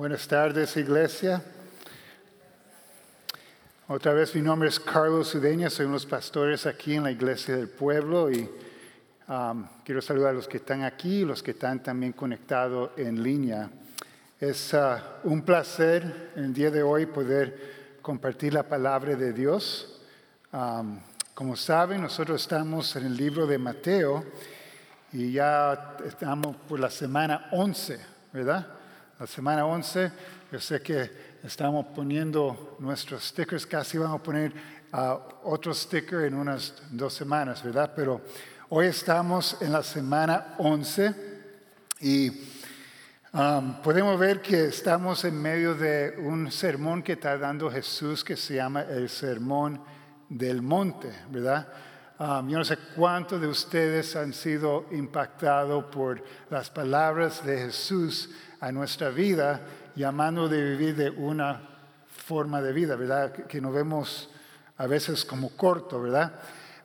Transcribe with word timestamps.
Buenas 0.00 0.26
tardes, 0.26 0.78
iglesia. 0.78 1.42
Otra 3.86 4.14
vez 4.14 4.34
mi 4.34 4.40
nombre 4.40 4.70
es 4.70 4.80
Carlos 4.80 5.34
Udeña, 5.34 5.68
soy 5.68 5.84
uno 5.84 5.92
de 5.92 5.96
los 5.96 6.06
pastores 6.06 6.64
aquí 6.64 6.94
en 6.94 7.02
la 7.02 7.10
iglesia 7.10 7.54
del 7.54 7.68
pueblo 7.68 8.30
y 8.30 8.48
um, 9.28 9.66
quiero 9.84 10.00
saludar 10.00 10.30
a 10.30 10.32
los 10.32 10.48
que 10.48 10.56
están 10.56 10.84
aquí 10.84 11.20
y 11.20 11.24
los 11.26 11.42
que 11.42 11.50
están 11.50 11.82
también 11.82 12.14
conectados 12.14 12.92
en 12.96 13.22
línea. 13.22 13.68
Es 14.40 14.72
uh, 14.72 14.96
un 15.24 15.42
placer 15.42 16.30
el 16.34 16.54
día 16.54 16.70
de 16.70 16.82
hoy 16.82 17.04
poder 17.04 17.98
compartir 18.00 18.54
la 18.54 18.62
palabra 18.62 19.14
de 19.16 19.34
Dios. 19.34 20.00
Um, 20.50 20.98
como 21.34 21.56
saben, 21.56 22.00
nosotros 22.00 22.40
estamos 22.40 22.96
en 22.96 23.04
el 23.04 23.16
libro 23.18 23.46
de 23.46 23.58
Mateo 23.58 24.24
y 25.12 25.32
ya 25.32 25.98
estamos 26.06 26.56
por 26.56 26.80
la 26.80 26.88
semana 26.88 27.48
11, 27.52 28.00
¿verdad? 28.32 28.79
La 29.20 29.26
semana 29.26 29.66
11, 29.66 30.12
yo 30.50 30.58
sé 30.58 30.80
que 30.80 31.10
estamos 31.44 31.84
poniendo 31.94 32.78
nuestros 32.78 33.22
stickers, 33.22 33.66
casi 33.66 33.98
vamos 33.98 34.18
a 34.18 34.22
poner 34.22 34.50
uh, 34.94 35.18
otro 35.44 35.74
sticker 35.74 36.22
en 36.22 36.32
unas 36.32 36.72
dos 36.90 37.12
semanas, 37.12 37.62
¿verdad? 37.62 37.92
Pero 37.94 38.22
hoy 38.70 38.86
estamos 38.86 39.58
en 39.60 39.72
la 39.72 39.82
semana 39.82 40.54
11 40.56 41.14
y 42.00 42.30
um, 43.34 43.82
podemos 43.82 44.18
ver 44.18 44.40
que 44.40 44.68
estamos 44.68 45.22
en 45.26 45.38
medio 45.38 45.74
de 45.74 46.14
un 46.18 46.50
sermón 46.50 47.02
que 47.02 47.12
está 47.12 47.36
dando 47.36 47.70
Jesús 47.70 48.24
que 48.24 48.38
se 48.38 48.54
llama 48.54 48.86
el 48.88 49.10
Sermón 49.10 49.82
del 50.30 50.62
Monte, 50.62 51.12
¿verdad? 51.28 51.68
Um, 52.20 52.50
yo 52.50 52.58
no 52.58 52.64
sé 52.66 52.76
cuántos 52.94 53.40
de 53.40 53.46
ustedes 53.46 54.14
han 54.14 54.34
sido 54.34 54.84
impactados 54.90 55.86
por 55.86 56.22
las 56.50 56.68
palabras 56.68 57.42
de 57.46 57.56
Jesús 57.56 58.28
a 58.60 58.70
nuestra 58.70 59.08
vida, 59.08 59.62
llamando 59.96 60.46
de 60.46 60.62
vivir 60.62 60.96
de 60.96 61.08
una 61.08 61.62
forma 62.26 62.60
de 62.60 62.74
vida, 62.74 62.94
¿verdad? 62.94 63.32
Que 63.32 63.58
nos 63.58 63.72
vemos 63.72 64.28
a 64.76 64.86
veces 64.86 65.24
como 65.24 65.56
corto, 65.56 66.02
¿verdad? 66.02 66.34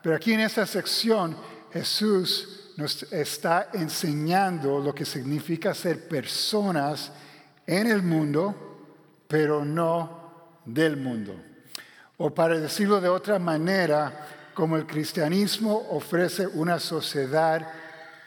Pero 0.01 0.15
aquí 0.15 0.31
en 0.31 0.39
esta 0.39 0.65
sección 0.65 1.35
Jesús 1.73 2.71
nos 2.77 3.03
está 3.11 3.71
enseñando 3.73 4.79
lo 4.79 4.95
que 4.95 5.03
significa 5.03 5.73
ser 5.73 6.07
personas 6.07 7.11
en 7.67 7.87
el 7.87 8.03
mundo, 8.03 8.87
pero 9.27 9.65
no 9.65 10.61
del 10.63 10.95
mundo. 10.95 11.35
O 12.15 12.33
para 12.33 12.57
decirlo 12.57 13.01
de 13.01 13.09
otra 13.09 13.37
manera, 13.37 14.34
como 14.55 14.77
el 14.77 14.87
cristianismo 14.87 15.85
ofrece 15.91 16.47
una 16.47 16.79
sociedad 16.79 17.67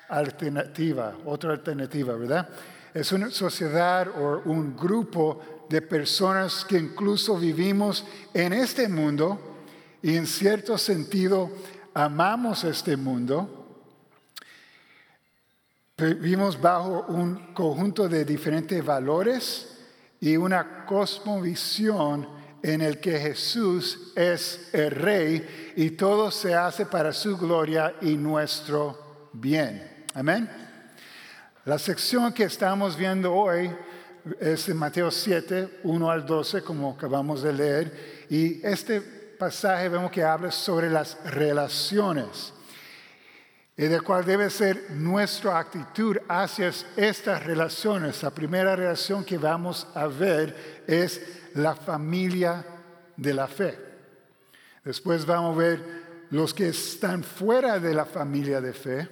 alternativa, 0.08 1.16
otra 1.24 1.52
alternativa, 1.52 2.14
¿verdad? 2.14 2.48
Es 2.92 3.10
una 3.12 3.30
sociedad 3.30 4.08
o 4.08 4.42
un 4.44 4.76
grupo 4.76 5.66
de 5.68 5.82
personas 5.82 6.64
que 6.64 6.78
incluso 6.78 7.36
vivimos 7.38 8.04
en 8.32 8.52
este 8.52 8.88
mundo 8.88 9.56
y 10.02 10.16
en 10.16 10.26
cierto 10.26 10.78
sentido 10.78 11.50
amamos 11.94 12.62
este 12.64 12.96
mundo. 12.96 13.54
Vivimos 15.96 16.60
bajo 16.60 17.06
un 17.08 17.54
conjunto 17.54 18.08
de 18.08 18.24
diferentes 18.24 18.84
valores 18.84 19.78
y 20.20 20.36
una 20.36 20.84
cosmovisión 20.84 22.37
en 22.62 22.80
el 22.80 22.98
que 22.98 23.18
Jesús 23.18 24.12
es 24.16 24.70
el 24.72 24.90
rey 24.90 25.74
y 25.76 25.90
todo 25.90 26.30
se 26.30 26.54
hace 26.54 26.86
para 26.86 27.12
su 27.12 27.36
gloria 27.36 27.94
y 28.00 28.16
nuestro 28.16 29.30
bien. 29.32 30.06
Amén. 30.14 30.48
La 31.64 31.78
sección 31.78 32.32
que 32.32 32.44
estamos 32.44 32.96
viendo 32.96 33.32
hoy 33.34 33.70
es 34.40 34.66
de 34.66 34.74
Mateo 34.74 35.10
7, 35.10 35.80
1 35.84 36.10
al 36.10 36.26
12, 36.26 36.62
como 36.62 36.92
acabamos 36.92 37.42
de 37.42 37.52
leer, 37.52 38.26
y 38.30 38.66
este 38.66 39.00
pasaje 39.00 39.88
vemos 39.88 40.10
que 40.10 40.24
habla 40.24 40.50
sobre 40.50 40.90
las 40.90 41.18
relaciones, 41.24 42.52
y 43.76 43.84
de 43.84 44.00
cuál 44.00 44.24
debe 44.24 44.50
ser 44.50 44.90
nuestra 44.90 45.58
actitud 45.58 46.16
hacia 46.28 46.72
estas 46.96 47.44
relaciones. 47.44 48.22
La 48.24 48.30
primera 48.30 48.74
relación 48.74 49.24
que 49.24 49.38
vamos 49.38 49.86
a 49.94 50.08
ver 50.08 50.82
es 50.86 51.20
la 51.54 51.74
familia 51.74 52.64
de 53.16 53.34
la 53.34 53.46
fe. 53.46 53.78
Después 54.84 55.26
vamos 55.26 55.56
a 55.56 55.58
ver 55.58 55.98
los 56.30 56.54
que 56.54 56.68
están 56.68 57.22
fuera 57.22 57.78
de 57.78 57.94
la 57.94 58.04
familia 58.04 58.60
de 58.60 58.72
fe 58.72 59.08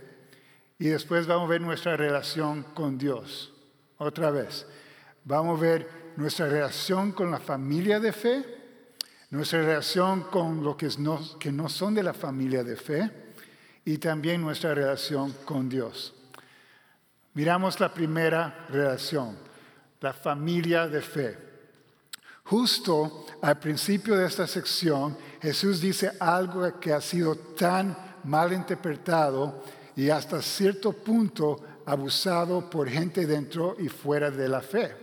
y 0.79 0.89
después 0.89 1.27
vamos 1.27 1.47
a 1.47 1.51
ver 1.51 1.61
nuestra 1.61 1.97
relación 1.97 2.63
con 2.75 2.99
Dios. 2.99 3.53
Otra 3.99 4.31
vez, 4.31 4.67
vamos 5.25 5.59
a 5.59 5.63
ver 5.63 5.89
nuestra 6.17 6.49
relación 6.49 7.13
con 7.13 7.31
la 7.31 7.39
familia 7.39 8.01
de 8.01 8.13
fe, 8.13 8.45
nuestra 9.31 9.61
relación 9.61 10.25
con 10.25 10.63
los 10.63 10.77
que 10.77 10.89
no, 10.99 11.21
que 11.39 11.51
no 11.51 11.69
son 11.69 11.95
de 11.95 12.03
la 12.03 12.15
familia 12.15 12.63
de 12.63 12.77
fe 12.77 13.11
y 13.85 13.99
también 13.99 14.41
nuestra 14.41 14.75
relación 14.75 15.33
con 15.45 15.69
Dios. 15.69 16.15
Miramos 17.35 17.81
la 17.81 17.93
primera 17.93 18.67
relación, 18.71 19.37
la 20.01 20.13
familia 20.13 20.89
de 20.89 21.03
fe. 21.03 21.46
Justo 22.47 23.27
al 23.43 23.59
principio 23.59 24.17
de 24.17 24.27
esta 24.27 24.47
sección, 24.47 25.17
Jesús 25.43 25.81
dice 25.81 26.13
algo 26.21 26.79
que 26.79 26.93
ha 26.93 27.01
sido 27.01 27.35
tan 27.35 27.97
mal 28.25 28.53
interpretado 28.53 29.65
y 29.97 30.11
hasta 30.11 30.41
cierto 30.41 30.93
punto 30.93 31.61
abusado 31.87 32.71
por 32.71 32.89
gente 32.89 33.27
dentro 33.27 33.75
y 33.79 33.89
fuera 33.89 34.31
de 34.31 34.49
la 34.49 34.61
fe. 34.61 34.95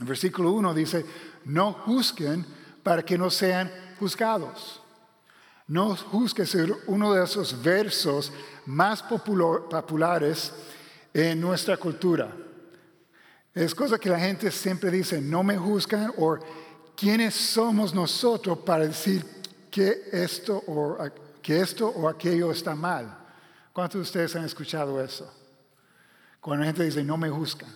El 0.00 0.06
versículo 0.06 0.52
1 0.52 0.72
dice, 0.72 1.04
no 1.44 1.72
juzguen 1.72 2.46
para 2.82 3.04
que 3.04 3.18
no 3.18 3.28
sean 3.28 3.70
juzgados. 3.98 4.80
No 5.66 5.94
juzgues 5.96 6.56
uno 6.86 7.12
de 7.12 7.24
esos 7.24 7.62
versos 7.62 8.32
más 8.64 9.02
populares 9.02 10.54
en 11.12 11.40
nuestra 11.42 11.76
cultura. 11.76 12.34
Es 13.58 13.74
cosa 13.74 13.98
que 13.98 14.08
la 14.08 14.20
gente 14.20 14.52
siempre 14.52 14.88
dice, 14.88 15.20
no 15.20 15.42
me 15.42 15.56
juzgan 15.58 16.12
o 16.16 16.38
quiénes 16.96 17.34
somos 17.34 17.92
nosotros 17.92 18.58
para 18.58 18.86
decir 18.86 19.24
que 19.68 20.00
esto 20.12 20.62
o, 20.68 20.96
que 21.42 21.58
esto 21.60 21.88
o 21.88 22.08
aquello 22.08 22.52
está 22.52 22.76
mal. 22.76 23.18
¿Cuántos 23.72 23.98
de 23.98 24.02
ustedes 24.02 24.36
han 24.36 24.44
escuchado 24.44 25.02
eso? 25.02 25.28
Cuando 26.40 26.60
la 26.60 26.66
gente 26.68 26.84
dice, 26.84 27.02
no 27.02 27.16
me 27.16 27.30
juzgan. 27.30 27.74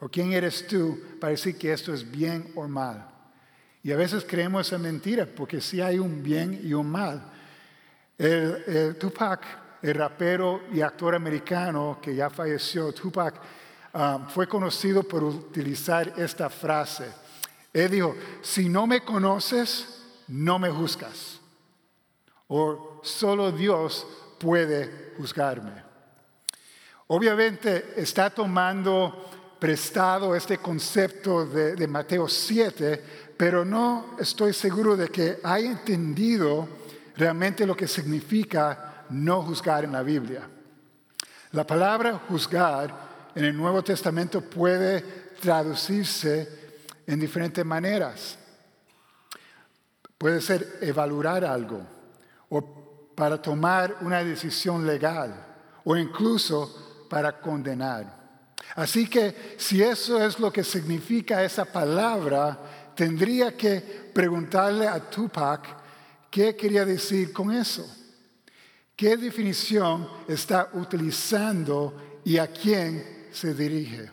¿O 0.00 0.08
quién 0.08 0.32
eres 0.32 0.66
tú 0.66 0.98
para 1.20 1.32
decir 1.32 1.58
que 1.58 1.70
esto 1.70 1.92
es 1.92 2.10
bien 2.10 2.50
o 2.54 2.66
mal? 2.66 3.06
Y 3.82 3.92
a 3.92 3.96
veces 3.98 4.24
creemos 4.26 4.68
esa 4.68 4.78
mentira, 4.78 5.26
porque 5.26 5.60
sí 5.60 5.82
hay 5.82 5.98
un 5.98 6.22
bien 6.22 6.58
y 6.64 6.72
un 6.72 6.90
mal. 6.90 7.30
El, 8.16 8.96
Tupac, 8.98 9.42
el 9.82 9.96
rapero 9.96 10.62
y 10.72 10.80
actor 10.80 11.14
americano 11.14 11.98
que 12.00 12.14
ya 12.14 12.30
falleció, 12.30 12.90
Tupac, 12.94 13.34
um, 13.94 14.26
fue 14.28 14.46
conocido 14.46 15.02
por 15.02 15.22
utilizar 15.22 16.12
esta 16.16 16.50
frase. 16.50 17.06
Él 17.72 17.90
dijo, 17.90 18.14
si 18.42 18.68
no 18.68 18.86
me 18.86 19.00
conoces, 19.02 20.02
no 20.28 20.58
me 20.58 20.70
juzgas. 20.70 21.40
O 22.48 23.00
solo 23.02 23.50
Dios 23.50 24.06
puede 24.38 25.14
juzgarme. 25.16 25.82
Obviamente 27.08 27.94
está 27.96 28.30
tomando 28.30 29.30
prestado 29.58 30.34
este 30.34 30.58
concepto 30.58 31.46
de, 31.46 31.86
Mateo 31.86 32.28
7, 32.28 33.02
pero 33.36 33.64
no 33.64 34.16
estoy 34.18 34.52
seguro 34.52 34.96
de 34.96 35.08
que 35.08 35.38
haya 35.42 35.70
entendido 35.70 36.68
realmente 37.16 37.66
lo 37.66 37.76
que 37.76 37.88
significa 37.88 39.04
no 39.10 39.42
juzgar 39.42 39.84
en 39.84 39.92
la 39.92 40.02
Biblia. 40.02 40.48
La 41.52 41.66
palabra 41.66 42.20
juzgar 42.28 43.13
en 43.34 43.44
el 43.44 43.56
Nuevo 43.56 43.82
Testamento 43.82 44.40
puede 44.40 45.00
traducirse 45.40 46.48
en 47.06 47.20
diferentes 47.20 47.64
maneras. 47.64 48.38
Puede 50.16 50.40
ser 50.40 50.78
evaluar 50.80 51.44
algo 51.44 51.86
o 52.48 53.12
para 53.14 53.40
tomar 53.40 53.96
una 54.00 54.22
decisión 54.22 54.86
legal 54.86 55.34
o 55.84 55.96
incluso 55.96 57.06
para 57.10 57.40
condenar. 57.40 58.24
Así 58.76 59.08
que 59.08 59.56
si 59.58 59.82
eso 59.82 60.24
es 60.24 60.40
lo 60.40 60.52
que 60.52 60.64
significa 60.64 61.44
esa 61.44 61.64
palabra, 61.64 62.58
tendría 62.94 63.56
que 63.56 63.80
preguntarle 64.12 64.88
a 64.88 64.98
Tupac 64.98 65.66
qué 66.30 66.56
quería 66.56 66.84
decir 66.84 67.32
con 67.32 67.52
eso. 67.52 67.86
¿Qué 68.96 69.16
definición 69.16 70.08
está 70.28 70.70
utilizando 70.74 72.20
y 72.24 72.38
a 72.38 72.46
quién 72.46 73.13
se 73.34 73.54
dirige? 73.54 74.10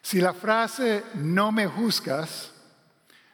Si 0.00 0.20
la 0.20 0.32
frase 0.32 1.04
no 1.14 1.52
me 1.52 1.66
juzgas, 1.66 2.50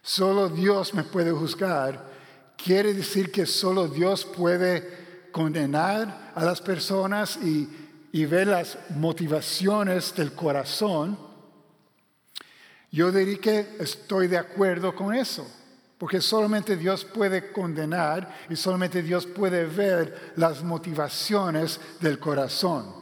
solo 0.01 0.49
Dios 0.49 0.93
me 0.93 1.03
puede 1.03 1.31
juzgar, 1.31 2.09
quiere 2.55 2.93
decir 2.93 3.31
que 3.31 3.45
solo 3.45 3.87
Dios 3.87 4.25
puede 4.25 5.29
condenar 5.31 6.31
a 6.35 6.43
las 6.43 6.61
personas 6.61 7.37
y, 7.37 7.67
ver 8.25 8.47
las 8.47 8.77
motivaciones 8.95 10.15
del 10.15 10.33
corazón. 10.33 11.17
Yo 12.91 13.11
diría 13.11 13.37
que 13.39 13.77
estoy 13.79 14.27
de 14.27 14.37
acuerdo 14.37 14.95
con 14.95 15.13
eso, 15.13 15.47
porque 15.97 16.19
solamente 16.19 16.75
Dios 16.75 17.05
puede 17.05 17.51
condenar 17.51 18.35
y 18.49 18.55
solamente 18.55 19.03
Dios 19.03 19.27
puede 19.27 19.65
ver 19.65 20.33
las 20.35 20.63
motivaciones 20.63 21.79
del 21.99 22.19
corazón. 22.19 22.98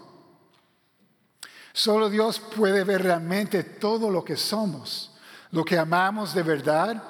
Solo 1.78 2.10
Dios 2.10 2.40
puede 2.40 2.84
ver 2.84 3.04
realmente 3.04 3.62
todo 3.64 4.10
lo 4.10 4.26
que 4.26 4.36
somos, 4.36 5.12
lo 5.52 5.64
que 5.64 5.78
amamos 5.78 6.34
de 6.34 6.42
verdad 6.42 7.04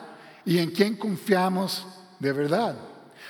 y 0.43 0.57
en 0.57 0.71
quien 0.71 0.97
confiamos 0.97 1.87
de 2.19 2.33
verdad. 2.33 2.75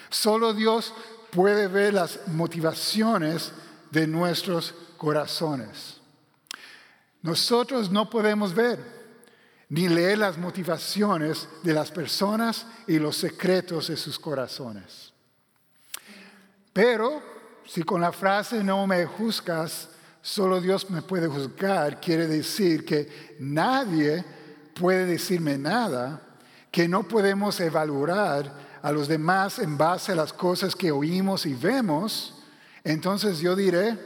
Solo 0.10 0.51
Dios 0.51 0.95
puede 1.30 1.68
ver 1.68 1.94
las 1.94 2.28
motivaciones 2.30 3.51
de 3.92 4.07
nuestros 4.07 4.74
corazones. 4.98 5.98
Nosotros 7.22 7.92
no 7.92 8.10
podemos 8.10 8.56
ver 8.56 8.83
ni 9.69 9.88
leer 9.90 10.18
las 10.18 10.40
motivaciones 10.40 11.48
de 11.62 11.74
las 11.74 11.92
personas 11.92 12.66
y 12.88 12.98
los 12.98 13.16
secretos 13.16 13.90
de 13.90 13.98
sus 13.98 14.18
corazones. 14.18 15.13
Pero 16.74 17.22
si 17.63 17.83
con 17.83 18.01
la 18.01 18.12
frase 18.12 18.63
no 18.63 18.88
me 18.88 19.06
juzgas, 19.06 19.90
solo 20.28 20.60
Dios 20.60 20.90
me 20.90 21.02
puede 21.02 21.30
juzgar, 21.30 22.02
quiere 22.02 22.28
decir 22.28 22.84
que 22.84 23.38
nadie 23.40 24.26
puede 24.74 25.06
decirme 25.06 25.58
nada, 25.58 26.22
que 26.70 26.86
no 26.86 27.08
podemos 27.08 27.58
evaluar 27.62 28.52
a 28.82 28.92
los 28.92 29.08
demás 29.08 29.58
en 29.60 29.78
base 29.78 30.12
a 30.12 30.16
las 30.16 30.34
cosas 30.34 30.76
que 30.76 30.92
oímos 30.92 31.46
y 31.46 31.54
vemos, 31.54 32.44
entonces 32.84 33.40
yo 33.40 33.56
diré 33.56 33.98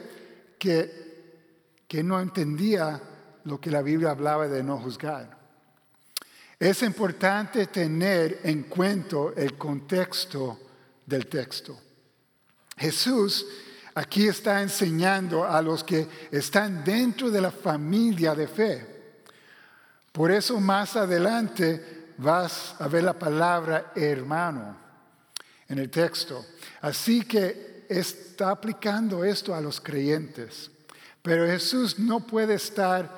que, 0.60 1.82
que 1.88 2.04
no 2.04 2.20
entendía 2.20 3.02
lo 3.46 3.60
que 3.60 3.72
la 3.72 3.82
Biblia 3.82 4.12
hablaba 4.12 4.48
de 4.48 4.62
no 4.64 4.78
juzgar. 4.78 5.40
Es 6.60 6.84
importante 6.84 7.66
tener 7.66 8.42
en 8.44 8.62
cuenta 8.64 9.18
el 9.36 9.58
contexto 9.58 10.60
del 11.04 11.26
texto. 11.26 11.80
Jesús 12.78 13.44
aquí 13.96 14.28
está 14.28 14.62
enseñando 14.62 15.44
a 15.44 15.62
los 15.62 15.84
que 15.84 16.08
están 16.32 16.84
dentro 16.84 17.30
de 17.30 17.42
la 17.42 17.52
familia 17.52 18.36
de 18.36 18.48
fe. 18.48 18.88
Por 20.12 20.32
eso 20.32 20.60
más 20.60 20.96
adelante 20.96 22.14
vas 22.18 22.76
a 22.80 22.88
ver 22.88 23.04
la 23.04 23.18
palabra 23.18 23.92
hermano 23.96 24.78
en 25.68 25.80
el 25.80 25.90
texto. 25.90 26.46
Así 26.82 27.22
que 27.22 27.86
está 27.90 28.52
aplicando 28.52 29.24
esto 29.24 29.56
a 29.56 29.62
los 29.62 29.80
creyentes. 29.80 30.70
Pero 31.22 31.46
Jesús 31.46 32.00
no 32.00 32.22
puede 32.22 32.56
estar 32.56 33.10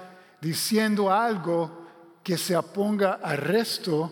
diciendo 0.42 1.12
algo 1.12 1.84
que 2.24 2.38
se 2.38 2.56
oponga 2.56 3.20
al 3.22 3.38
resto 3.38 4.12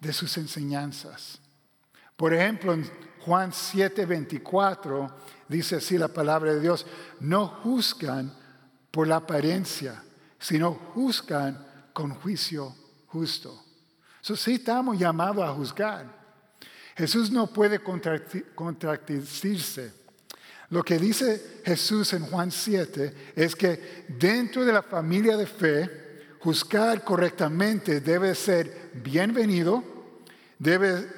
de 0.00 0.12
sus 0.12 0.36
enseñanzas. 0.36 1.38
Por 2.16 2.34
ejemplo, 2.34 2.72
en 2.72 2.90
Juan 3.20 3.52
7:24 3.52 5.10
dice 5.50 5.76
así 5.76 5.98
la 5.98 6.08
palabra 6.08 6.54
de 6.54 6.60
Dios, 6.60 6.86
no 7.18 7.46
juzgan 7.46 8.32
por 8.90 9.08
la 9.08 9.16
apariencia, 9.16 10.02
sino 10.38 10.72
juzgan 10.94 11.66
con 11.92 12.14
juicio 12.14 12.74
justo. 13.08 13.62
Eso 14.22 14.36
sí 14.36 14.54
estamos 14.54 14.98
llamados 14.98 15.44
a 15.44 15.52
juzgar. 15.52 16.20
Jesús 16.96 17.30
no 17.30 17.48
puede 17.48 17.80
contradecirse. 17.80 19.92
Lo 20.68 20.84
que 20.84 20.98
dice 20.98 21.62
Jesús 21.64 22.12
en 22.12 22.26
Juan 22.26 22.52
7 22.52 23.32
es 23.34 23.56
que 23.56 24.04
dentro 24.08 24.64
de 24.64 24.72
la 24.72 24.82
familia 24.82 25.36
de 25.36 25.46
fe, 25.46 25.90
juzgar 26.38 27.02
correctamente 27.02 28.00
debe 28.00 28.36
ser 28.36 28.90
bienvenido, 28.94 29.82
debe 30.58 31.08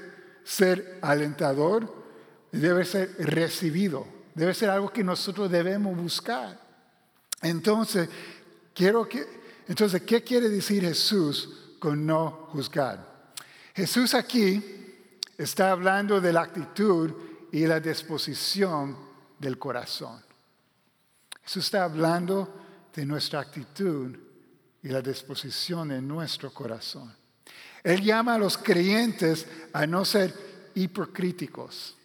ser 0.44 0.98
alentador, 1.02 2.02
debe 2.50 2.84
ser 2.84 3.14
recibido, 3.18 4.06
debe 4.34 4.54
ser 4.54 4.70
algo 4.70 4.90
que 4.90 5.04
nosotros 5.04 5.50
debemos 5.50 5.96
buscar. 5.96 6.60
Entonces, 7.42 8.08
quiero 8.74 9.08
que, 9.08 9.26
entonces, 9.68 10.02
¿qué 10.02 10.22
quiere 10.22 10.48
decir 10.48 10.82
Jesús 10.82 11.62
con 11.82 12.06
no 12.06 12.46
juzgar. 12.52 13.24
Jesús 13.74 14.14
aquí 14.14 14.62
está 15.36 15.72
hablando 15.72 16.20
de 16.20 16.32
la 16.32 16.42
actitud 16.42 17.12
y 17.50 17.66
la 17.66 17.80
disposición 17.80 18.96
del 19.36 19.58
corazón. 19.58 20.22
Jesús 21.42 21.64
está 21.64 21.82
hablando 21.82 22.88
de 22.94 23.04
nuestra 23.04 23.40
actitud 23.40 24.16
y 24.80 24.88
la 24.90 25.02
disposición 25.02 25.88
de 25.88 26.00
nuestro 26.00 26.54
corazón. 26.54 27.12
Él 27.82 28.00
llama 28.00 28.34
a 28.34 28.38
los 28.38 28.56
creyentes 28.56 29.44
a 29.72 29.84
no 29.84 30.04
ser 30.04 30.32
hipocríticos. 30.76 31.96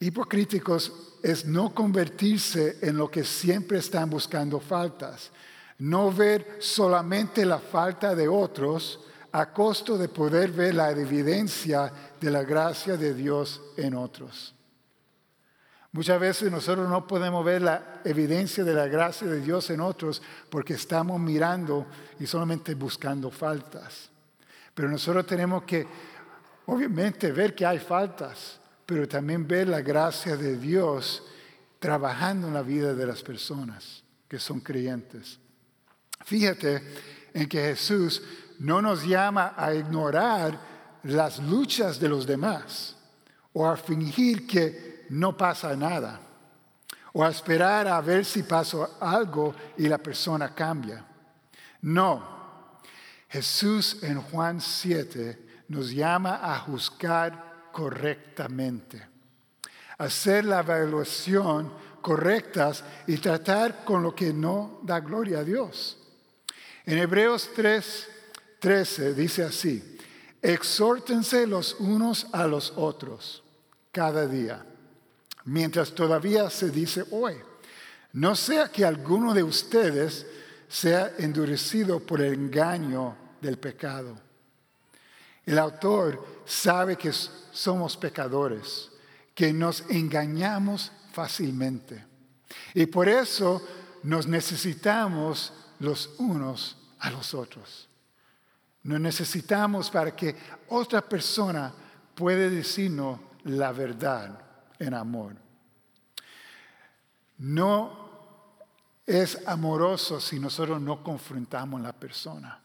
Hipocríticos 0.00 1.18
es 1.22 1.44
no 1.44 1.74
convertirse 1.74 2.78
en 2.80 2.96
lo 2.96 3.10
que 3.10 3.22
siempre 3.22 3.78
están 3.78 4.08
buscando 4.08 4.58
faltas, 4.58 5.30
no 5.78 6.10
ver 6.10 6.56
solamente 6.60 7.44
la 7.44 7.58
falta 7.58 8.14
de 8.14 8.26
otros 8.26 9.00
a 9.32 9.52
costo 9.52 9.98
de 9.98 10.08
poder 10.08 10.52
ver 10.52 10.74
la 10.74 10.90
evidencia 10.90 11.92
de 12.18 12.30
la 12.30 12.42
gracia 12.42 12.96
de 12.96 13.12
Dios 13.12 13.60
en 13.76 13.94
otros. 13.94 14.54
Muchas 15.92 16.18
veces 16.18 16.50
nosotros 16.50 16.88
no 16.88 17.06
podemos 17.06 17.44
ver 17.44 17.62
la 17.62 18.00
evidencia 18.04 18.64
de 18.64 18.72
la 18.72 18.86
gracia 18.86 19.26
de 19.26 19.40
Dios 19.40 19.68
en 19.70 19.80
otros 19.80 20.22
porque 20.48 20.74
estamos 20.74 21.20
mirando 21.20 21.86
y 22.18 22.26
solamente 22.26 22.74
buscando 22.74 23.30
faltas. 23.30 24.08
Pero 24.72 24.88
nosotros 24.88 25.26
tenemos 25.26 25.64
que, 25.64 25.86
obviamente, 26.66 27.32
ver 27.32 27.54
que 27.54 27.66
hay 27.66 27.80
faltas, 27.80 28.59
pero 28.90 29.06
también 29.06 29.46
ver 29.46 29.68
la 29.68 29.82
gracia 29.82 30.36
de 30.36 30.56
Dios 30.56 31.22
trabajando 31.78 32.48
en 32.48 32.54
la 32.54 32.62
vida 32.62 32.92
de 32.92 33.06
las 33.06 33.22
personas 33.22 34.02
que 34.26 34.40
son 34.40 34.58
creyentes. 34.58 35.38
Fíjate 36.24 36.82
en 37.32 37.48
que 37.48 37.60
Jesús 37.60 38.20
no 38.58 38.82
nos 38.82 39.06
llama 39.06 39.54
a 39.56 39.72
ignorar 39.72 40.58
las 41.04 41.38
luchas 41.38 42.00
de 42.00 42.08
los 42.08 42.26
demás 42.26 42.96
o 43.52 43.64
a 43.64 43.76
fingir 43.76 44.44
que 44.44 45.06
no 45.10 45.36
pasa 45.36 45.76
nada 45.76 46.20
o 47.12 47.22
a 47.22 47.28
esperar 47.28 47.86
a 47.86 48.00
ver 48.00 48.24
si 48.24 48.42
pasa 48.42 48.88
algo 48.98 49.54
y 49.78 49.86
la 49.86 49.98
persona 49.98 50.52
cambia. 50.52 51.06
No, 51.82 52.24
Jesús 53.28 54.02
en 54.02 54.20
Juan 54.20 54.60
7 54.60 55.64
nos 55.68 55.92
llama 55.92 56.40
a 56.42 56.58
juzgar 56.58 57.49
correctamente, 57.80 59.00
hacer 59.96 60.44
la 60.44 60.60
evaluación 60.60 61.72
correcta 62.02 62.72
y 63.06 63.16
tratar 63.16 63.86
con 63.86 64.02
lo 64.02 64.14
que 64.14 64.34
no 64.34 64.80
da 64.82 65.00
gloria 65.00 65.38
a 65.38 65.44
Dios. 65.44 65.96
En 66.84 66.98
Hebreos 66.98 67.48
3, 67.56 68.08
13 68.58 69.14
dice 69.14 69.44
así, 69.44 69.96
exhórtense 70.42 71.46
los 71.46 71.76
unos 71.80 72.26
a 72.32 72.46
los 72.46 72.74
otros 72.76 73.42
cada 73.90 74.26
día, 74.26 74.62
mientras 75.46 75.92
todavía 75.92 76.50
se 76.50 76.68
dice 76.68 77.06
hoy, 77.10 77.36
no 78.12 78.36
sea 78.36 78.68
que 78.68 78.84
alguno 78.84 79.32
de 79.32 79.42
ustedes 79.42 80.26
sea 80.68 81.14
endurecido 81.16 81.98
por 81.98 82.20
el 82.20 82.34
engaño 82.34 83.16
del 83.40 83.56
pecado. 83.56 84.29
El 85.46 85.58
autor 85.58 86.42
sabe 86.44 86.96
que 86.96 87.12
somos 87.12 87.96
pecadores, 87.96 88.90
que 89.34 89.52
nos 89.52 89.82
engañamos 89.90 90.92
fácilmente. 91.12 92.04
Y 92.74 92.86
por 92.86 93.08
eso 93.08 93.66
nos 94.02 94.26
necesitamos 94.26 95.52
los 95.78 96.10
unos 96.18 96.76
a 96.98 97.10
los 97.10 97.34
otros. 97.34 97.88
Nos 98.82 99.00
necesitamos 99.00 99.90
para 99.90 100.14
que 100.14 100.36
otra 100.68 101.06
persona 101.06 101.72
pueda 102.14 102.48
decirnos 102.48 103.20
la 103.44 103.72
verdad 103.72 104.40
en 104.78 104.94
amor. 104.94 105.36
No 107.38 108.10
es 109.06 109.46
amoroso 109.46 110.20
si 110.20 110.38
nosotros 110.38 110.80
no 110.80 111.02
confrontamos 111.02 111.80
a 111.80 111.84
la 111.84 111.92
persona. 111.92 112.60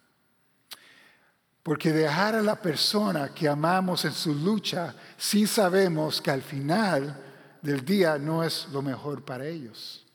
Porque 1.65 1.91
dejar 1.91 2.36
a 2.36 2.43
la 2.43 2.62
persona 2.62 3.34
que 3.34 3.50
amamos 3.50 4.05
en 4.05 4.13
su 4.13 4.36
lucha, 4.36 4.93
sí 5.17 5.48
sabemos 5.48 6.22
que 6.22 6.29
al 6.29 6.43
final 6.43 7.19
del 7.60 7.84
día 7.84 8.19
no 8.19 8.43
es 8.43 8.67
lo 8.72 8.84
mejor 8.84 9.25
para 9.25 9.48
ellos. 9.48 10.05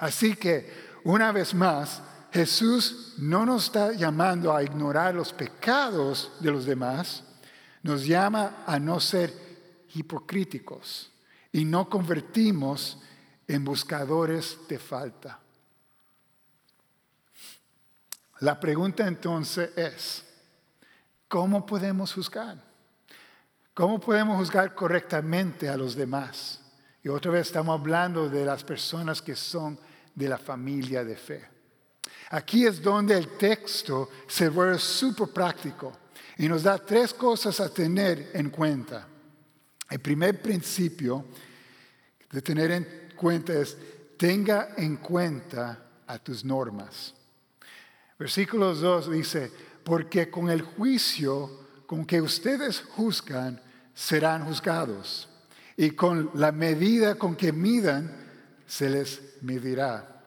Así 0.00 0.34
que 0.34 0.98
una 1.04 1.30
vez 1.30 1.54
más, 1.54 2.02
Jesús 2.32 3.14
no 3.18 3.46
nos 3.46 3.66
está 3.66 3.92
llamando 3.92 4.52
a 4.52 4.64
ignorar 4.64 5.14
los 5.14 5.32
pecados 5.32 6.32
de 6.40 6.50
los 6.50 6.64
demás, 6.64 7.22
nos 7.84 8.04
llama 8.04 8.64
a 8.66 8.80
no 8.80 8.98
ser 8.98 9.32
hipocríticos 9.94 11.12
y 11.52 11.64
no 11.64 11.88
convertimos 11.88 12.98
en 13.46 13.64
buscadores 13.64 14.58
de 14.68 14.80
falta. 14.80 15.38
La 18.40 18.58
pregunta 18.58 19.06
entonces 19.06 19.70
es, 19.76 20.24
¿cómo 21.28 21.64
podemos 21.64 22.12
juzgar? 22.12 22.62
¿Cómo 23.74 24.00
podemos 24.00 24.38
juzgar 24.38 24.74
correctamente 24.74 25.68
a 25.68 25.76
los 25.76 25.94
demás? 25.94 26.60
Y 27.02 27.08
otra 27.08 27.30
vez 27.30 27.46
estamos 27.46 27.78
hablando 27.78 28.28
de 28.28 28.44
las 28.44 28.64
personas 28.64 29.22
que 29.22 29.36
son 29.36 29.78
de 30.14 30.28
la 30.28 30.38
familia 30.38 31.04
de 31.04 31.16
fe. 31.16 31.48
Aquí 32.30 32.66
es 32.66 32.82
donde 32.82 33.16
el 33.16 33.38
texto 33.38 34.10
se 34.26 34.48
vuelve 34.48 34.78
súper 34.78 35.28
práctico 35.28 35.92
y 36.38 36.48
nos 36.48 36.64
da 36.64 36.78
tres 36.78 37.14
cosas 37.14 37.60
a 37.60 37.72
tener 37.72 38.30
en 38.34 38.50
cuenta. 38.50 39.06
El 39.88 40.00
primer 40.00 40.42
principio 40.42 41.26
de 42.30 42.42
tener 42.42 42.70
en 42.72 43.08
cuenta 43.16 43.54
es, 43.54 43.76
tenga 44.16 44.74
en 44.76 44.96
cuenta 44.96 45.86
a 46.06 46.18
tus 46.18 46.44
normas. 46.44 47.14
Versículo 48.18 48.74
2 48.74 49.10
dice, 49.12 49.52
porque 49.88 50.30
con 50.30 50.50
el 50.50 50.60
juicio 50.60 51.50
con 51.86 52.04
que 52.04 52.20
ustedes 52.20 52.82
juzgan, 52.94 53.58
serán 53.94 54.44
juzgados. 54.44 55.26
Y 55.78 55.92
con 55.92 56.30
la 56.34 56.52
medida 56.52 57.14
con 57.14 57.34
que 57.34 57.52
midan, 57.52 58.14
se 58.66 58.90
les 58.90 59.22
medirá. 59.40 60.22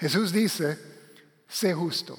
Jesús 0.00 0.32
dice, 0.32 0.78
sé 1.46 1.74
justo. 1.74 2.18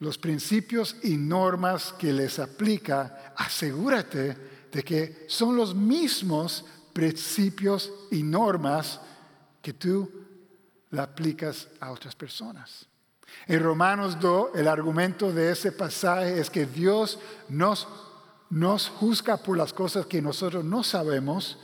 Los 0.00 0.18
principios 0.18 0.94
y 1.04 1.16
normas 1.16 1.94
que 1.98 2.12
les 2.12 2.38
aplica, 2.38 3.32
asegúrate 3.34 4.36
de 4.70 4.82
que 4.82 5.24
son 5.26 5.56
los 5.56 5.74
mismos 5.74 6.66
principios 6.92 7.90
y 8.10 8.22
normas 8.22 9.00
que 9.62 9.72
tú 9.72 10.10
la 10.90 11.04
aplicas 11.04 11.68
a 11.80 11.92
otras 11.92 12.14
personas. 12.14 12.91
En 13.46 13.62
Romanos 13.62 14.18
2, 14.20 14.50
el 14.54 14.68
argumento 14.68 15.32
de 15.32 15.50
ese 15.50 15.72
pasaje 15.72 16.38
es 16.38 16.48
que 16.48 16.64
Dios 16.64 17.18
nos, 17.48 17.88
nos 18.50 18.88
juzga 18.88 19.36
por 19.36 19.56
las 19.56 19.72
cosas 19.72 20.06
que 20.06 20.22
nosotros 20.22 20.64
no 20.64 20.82
sabemos, 20.82 21.58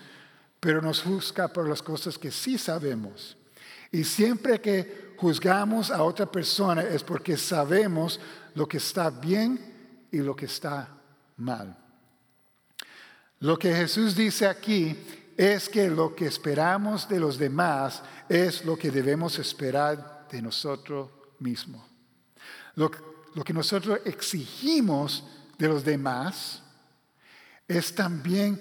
pero 0.60 0.82
nos 0.82 1.02
juzga 1.02 1.48
por 1.48 1.68
las 1.68 1.82
cosas 1.82 2.18
que 2.18 2.30
sí 2.30 2.58
sabemos. 2.58 3.36
Y 3.92 4.04
siempre 4.04 4.60
que 4.60 5.14
juzgamos 5.16 5.90
a 5.90 6.02
otra 6.02 6.26
persona 6.26 6.82
es 6.82 7.04
porque 7.04 7.36
sabemos 7.36 8.20
lo 8.54 8.66
que 8.66 8.78
está 8.78 9.08
bien 9.08 10.06
y 10.10 10.18
lo 10.18 10.34
que 10.34 10.46
está 10.46 10.88
mal. 11.36 11.76
Lo 13.40 13.56
que 13.56 13.72
Jesús 13.72 14.16
dice 14.16 14.46
aquí 14.46 14.96
es 15.36 15.68
que 15.68 15.88
lo 15.88 16.14
que 16.16 16.26
esperamos 16.26 17.08
de 17.08 17.20
los 17.20 17.38
demás 17.38 18.02
es 18.28 18.64
lo 18.64 18.76
que 18.76 18.90
debemos 18.90 19.38
esperar 19.38 20.26
de 20.28 20.42
nosotros 20.42 21.10
mismos. 21.40 21.82
Lo, 22.74 22.90
lo 23.34 23.44
que 23.44 23.52
nosotros 23.52 24.00
exigimos 24.04 25.24
de 25.58 25.68
los 25.68 25.84
demás 25.84 26.62
es 27.66 27.94
también 27.94 28.60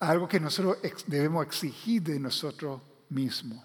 algo 0.00 0.28
que 0.28 0.40
nosotros 0.40 0.78
debemos 1.06 1.44
exigir 1.44 2.02
de 2.02 2.20
nosotros 2.20 2.80
mismos. 3.10 3.64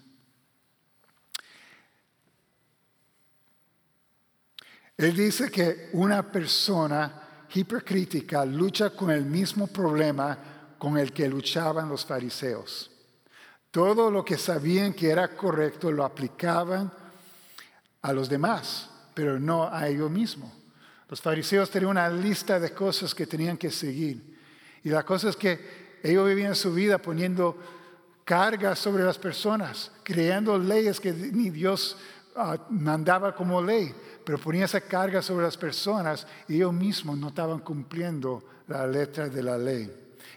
Él 4.96 5.16
dice 5.16 5.50
que 5.50 5.90
una 5.92 6.30
persona 6.30 7.46
hipercrítica 7.52 8.44
lucha 8.44 8.90
con 8.90 9.10
el 9.10 9.24
mismo 9.24 9.66
problema 9.66 10.76
con 10.78 10.98
el 10.98 11.12
que 11.12 11.28
luchaban 11.28 11.88
los 11.88 12.04
fariseos. 12.04 12.90
Todo 13.70 14.10
lo 14.10 14.24
que 14.24 14.38
sabían 14.38 14.92
que 14.92 15.10
era 15.10 15.34
correcto 15.34 15.90
lo 15.90 16.04
aplicaban 16.04 16.92
a 18.04 18.12
los 18.12 18.28
demás, 18.28 18.90
pero 19.14 19.40
no 19.40 19.66
a 19.72 19.88
ellos 19.88 20.10
mismos. 20.10 20.52
Los 21.08 21.22
fariseos 21.22 21.70
tenían 21.70 21.92
una 21.92 22.10
lista 22.10 22.60
de 22.60 22.70
cosas 22.70 23.14
que 23.14 23.26
tenían 23.26 23.56
que 23.56 23.70
seguir. 23.70 24.38
Y 24.82 24.90
la 24.90 25.02
cosa 25.04 25.30
es 25.30 25.36
que 25.36 25.98
ellos 26.02 26.28
vivían 26.28 26.54
su 26.54 26.74
vida 26.74 26.98
poniendo 26.98 27.56
cargas 28.22 28.78
sobre 28.78 29.04
las 29.04 29.16
personas, 29.16 29.90
creando 30.02 30.58
leyes 30.58 31.00
que 31.00 31.12
ni 31.14 31.48
Dios 31.48 31.96
ah, 32.36 32.58
mandaba 32.68 33.34
como 33.34 33.62
ley, 33.62 33.94
pero 34.22 34.36
ponían 34.36 34.64
esa 34.64 34.82
carga 34.82 35.22
sobre 35.22 35.46
las 35.46 35.56
personas 35.56 36.26
y 36.46 36.56
ellos 36.56 36.74
mismos 36.74 37.16
no 37.16 37.28
estaban 37.28 37.60
cumpliendo 37.60 38.44
la 38.68 38.86
letra 38.86 39.30
de 39.30 39.42
la 39.42 39.56
ley. 39.56 39.90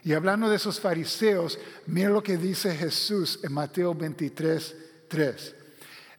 Y 0.04 0.14
hablando 0.14 0.48
de 0.48 0.56
esos 0.56 0.80
fariseos, 0.80 1.58
mira 1.84 2.08
lo 2.08 2.22
que 2.22 2.38
dice 2.38 2.74
Jesús 2.74 3.40
en 3.42 3.52
Mateo 3.52 3.94
23, 3.94 4.76
3. 5.06 5.54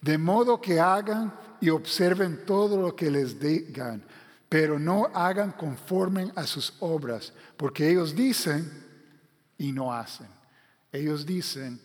De 0.01 0.18
modo 0.18 0.62
que 0.62 0.79
hagan 0.79 1.34
y 1.60 1.70
observen 1.70 2.46
todo 2.46 2.77
lo 2.82 2.96
que 2.96 3.12
les 3.12 3.39
digan, 3.39 4.03
pero 4.48 4.79
no 4.79 5.06
hagan 5.13 5.51
conforme 5.51 6.32
a 6.36 6.48
sus 6.48 6.74
obras, 6.79 7.34
porque 7.58 7.89
ellos 7.89 8.15
dicen 8.15 8.88
y 9.58 9.72
no 9.72 9.94
hacen. 9.94 10.27
Ellos 10.91 11.25
dicen 11.25 11.79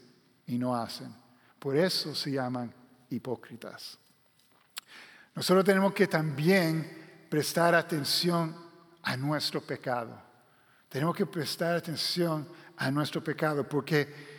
y 0.47 0.59
no 0.59 0.75
hacen. 0.75 1.14
Por 1.59 1.76
eso 1.76 2.14
se 2.14 2.30
llaman 2.30 2.73
hipócritas. 3.11 3.99
Nosotros 5.35 5.64
tenemos 5.64 5.92
que 5.92 6.06
también 6.06 7.26
prestar 7.28 7.75
atención 7.75 8.54
a 9.02 9.16
nuestro 9.16 9.61
pecado. 9.61 10.16
Tenemos 10.88 11.16
que 11.16 11.26
prestar 11.26 11.75
atención 11.75 12.49
a 12.76 12.90
nuestro 12.90 13.23
pecado 13.23 13.68
porque 13.68 14.34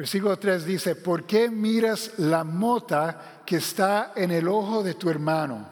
versículo 0.00 0.38
3 0.38 0.64
dice, 0.64 0.96
¿por 0.96 1.26
qué 1.26 1.50
miras 1.50 2.18
la 2.18 2.42
mota 2.42 3.42
que 3.44 3.56
está 3.56 4.14
en 4.16 4.30
el 4.30 4.48
ojo 4.48 4.82
de 4.82 4.94
tu 4.94 5.10
hermano 5.10 5.68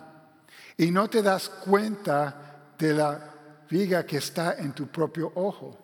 y 0.77 0.91
no 0.91 1.09
te 1.09 1.23
das 1.23 1.49
cuenta 1.49 2.75
de 2.79 2.93
la 2.93 3.35
viga 3.71 4.05
que 4.05 4.19
está 4.19 4.59
en 4.59 4.75
tu 4.75 4.89
propio 4.89 5.33
ojo? 5.35 5.79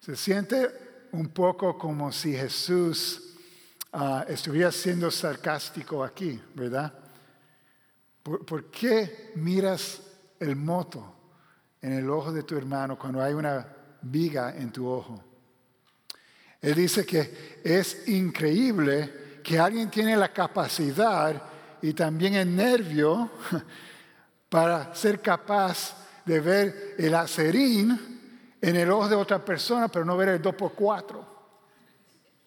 Se 0.00 0.16
siente 0.16 1.08
un 1.12 1.28
poco 1.30 1.78
como 1.78 2.12
si 2.12 2.36
Jesús 2.36 3.36
ah, 3.94 4.26
estuviera 4.28 4.70
siendo 4.70 5.10
sarcástico 5.10 6.04
aquí, 6.04 6.38
¿verdad? 6.54 6.92
¿Por, 8.22 8.44
¿Por, 8.44 8.70
qué 8.70 9.32
miras 9.36 10.02
el 10.38 10.56
moto? 10.56 11.14
en 11.80 11.92
el 11.92 12.10
ojo 12.10 12.32
de 12.32 12.42
tu 12.42 12.56
hermano 12.56 12.98
cuando 12.98 13.22
hay 13.22 13.32
una 13.32 13.66
viga 14.02 14.54
en 14.56 14.72
tu 14.72 14.86
ojo. 14.86 15.27
Él 16.60 16.74
dice 16.74 17.06
que 17.06 17.60
es 17.62 18.08
increíble 18.08 19.40
que 19.42 19.58
alguien 19.58 19.90
tiene 19.90 20.16
la 20.16 20.32
capacidad 20.32 21.42
y 21.80 21.92
también 21.92 22.34
el 22.34 22.54
nervio 22.54 23.30
para 24.48 24.94
ser 24.94 25.20
capaz 25.20 25.96
de 26.24 26.40
ver 26.40 26.94
el 26.98 27.14
acerín 27.14 28.18
en 28.60 28.76
el 28.76 28.90
ojo 28.90 29.08
de 29.08 29.16
otra 29.16 29.44
persona, 29.44 29.88
pero 29.88 30.04
no 30.04 30.16
ver 30.16 30.30
el 30.30 30.42
2x4. 30.42 31.24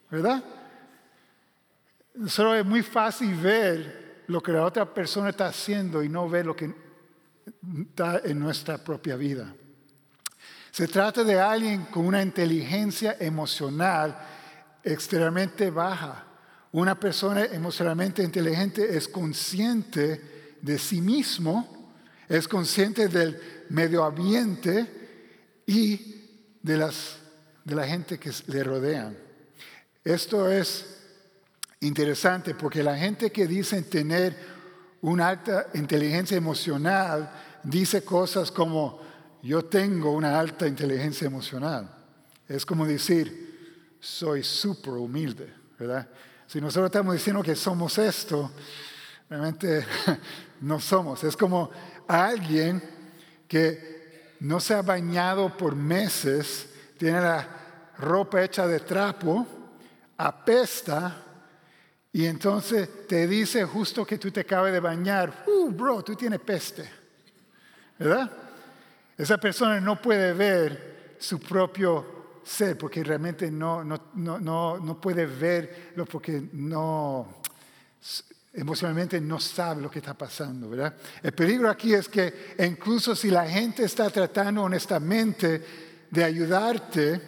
¿Verdad? 0.10 0.44
Solo 2.28 2.56
es 2.56 2.66
muy 2.66 2.84
fácil 2.84 3.34
ver 3.36 4.24
lo 4.28 4.42
que 4.42 4.52
la 4.52 4.66
otra 4.66 4.86
persona 4.94 5.30
está 5.30 5.48
haciendo 5.48 6.04
y 6.04 6.10
no 6.10 6.30
ver 6.30 6.46
lo 6.46 6.56
que 6.56 6.74
está 7.90 8.22
en 8.24 8.40
nuestra 8.40 8.78
propia 8.78 9.16
vida. 9.16 9.56
Se 10.72 10.88
trata 10.88 11.26
de 11.26 11.38
alguien 11.38 11.86
con 11.86 12.06
una 12.06 12.22
inteligencia 12.22 13.18
emocional 13.20 14.18
extremadamente 14.84 15.70
baja. 15.70 16.26
Una 16.72 16.98
persona 16.98 17.44
emocionalmente 17.44 18.24
inteligente 18.24 18.96
es 18.96 19.10
consciente 19.10 20.56
de 20.62 20.80
sí 20.80 21.02
mismo, 21.02 21.92
es 22.30 22.48
consciente 22.48 23.10
del 23.10 23.66
medio 23.70 24.06
ambiente 24.06 25.62
y 25.66 26.30
de, 26.64 26.78
las, 26.78 27.18
de 27.66 27.76
la 27.76 27.86
gente 27.86 28.18
que 28.18 28.32
le 28.48 28.64
rodean. 28.64 29.18
Esto 30.06 30.50
es 30.50 30.86
interesante 31.82 32.56
porque 32.56 32.82
la 32.82 32.98
gente 32.98 33.30
que 33.30 33.46
dice 33.46 33.82
tener 33.82 34.38
una 35.02 35.28
alta 35.28 35.68
inteligencia 35.74 36.38
emocional 36.38 37.30
dice 37.64 38.04
cosas 38.04 38.52
como, 38.52 39.02
yo 39.42 39.66
tengo 39.66 40.12
una 40.12 40.40
alta 40.40 40.68
inteligencia 40.68 41.26
emocional. 41.26 41.90
Es 42.48 42.66
como 42.66 42.86
decir, 42.86 43.98
soy 44.00 44.44
súper 44.44 44.94
humilde, 44.94 45.54
¿verdad? 45.80 46.08
Si 46.48 46.60
nosotros 46.60 46.88
estamos 46.88 47.14
diciendo 47.14 47.42
que 47.42 47.56
somos 47.56 47.98
esto, 47.98 48.52
realmente 49.30 49.86
no 50.62 50.80
somos. 50.80 51.24
Es 51.24 51.38
como 51.38 51.72
alguien 52.08 52.82
que 53.48 54.36
no 54.42 54.60
se 54.60 54.74
ha 54.74 54.82
bañado 54.82 55.56
por 55.56 55.76
meses, 55.76 56.68
tiene 56.98 57.22
la 57.22 57.48
ropa 57.98 58.44
hecha 58.44 58.68
de 58.68 58.80
trapo, 58.80 59.48
apesta, 60.18 61.26
y 62.14 62.26
entonces 62.26 63.08
te 63.08 63.28
dice 63.28 63.64
justo 63.64 64.06
que 64.06 64.18
tú 64.18 64.32
te 64.32 64.42
acabas 64.42 64.74
de 64.74 64.80
bañar, 64.80 65.46
uh, 65.48 65.72
bro, 65.72 66.04
tú 66.04 66.16
tienes 66.16 66.40
peste. 66.42 66.90
¿Verdad? 67.98 68.32
Esa 69.18 69.38
persona 69.38 69.80
no 69.80 70.02
puede 70.02 70.34
ver 70.34 71.16
su 71.20 71.40
propio 71.40 72.40
ser 72.44 72.78
porque 72.78 73.04
realmente 73.04 73.52
no, 73.52 73.84
no, 73.84 74.00
no, 74.16 74.80
no 74.80 75.02
puede 75.02 75.26
verlo 75.26 76.06
porque 76.06 76.50
no, 76.54 77.42
emocionalmente 78.54 79.22
no 79.22 79.40
sabe 79.40 79.82
lo 79.82 79.90
que 79.90 80.00
está 80.00 80.14
pasando, 80.14 80.70
¿verdad? 80.70 80.96
El 81.22 81.32
peligro 81.34 81.70
aquí 81.70 81.94
es 81.94 82.10
que 82.10 82.56
incluso 82.60 83.16
si 83.16 83.30
la 83.30 83.48
gente 83.48 83.84
está 83.84 84.10
tratando 84.10 84.64
honestamente 84.64 85.64
de 86.10 86.24
ayudarte, 86.24 87.22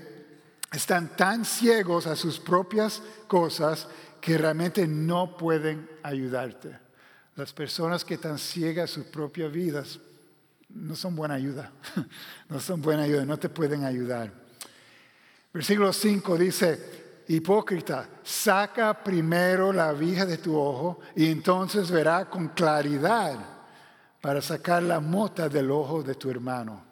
están 0.71 1.15
tan 1.15 1.45
ciegos 1.45 2.07
a 2.07 2.15
sus 2.15 2.39
propias 2.39 3.01
cosas 3.27 3.87
que 4.19 4.37
realmente 4.37 4.87
no 4.87 5.37
pueden 5.37 5.89
ayudarte. 6.01 6.79
Las 7.35 7.53
personas 7.53 8.03
que 8.03 8.15
están 8.15 8.37
ciegas 8.37 8.91
a 8.91 8.93
sus 8.93 9.05
propias 9.05 9.51
vidas 9.51 9.99
no 10.73 10.95
son 10.95 11.15
buena 11.15 11.35
ayuda, 11.35 11.71
no 12.49 12.59
son 12.59 12.81
buena 12.81 13.03
ayuda, 13.03 13.25
no 13.25 13.37
te 13.37 13.49
pueden 13.49 13.83
ayudar. 13.85 14.31
Versículo 15.53 15.93
5 15.93 16.37
dice, 16.37 17.23
hipócrita, 17.27 18.09
saca 18.23 19.03
primero 19.03 19.71
la 19.71 19.93
vija 19.93 20.25
de 20.25 20.37
tu 20.37 20.57
ojo 20.57 20.99
y 21.15 21.29
entonces 21.29 21.91
verá 21.91 22.29
con 22.29 22.49
claridad 22.49 23.37
para 24.19 24.41
sacar 24.41 24.81
la 24.83 24.99
mota 24.99 25.49
del 25.49 25.69
ojo 25.69 26.01
de 26.01 26.15
tu 26.15 26.29
hermano. 26.29 26.83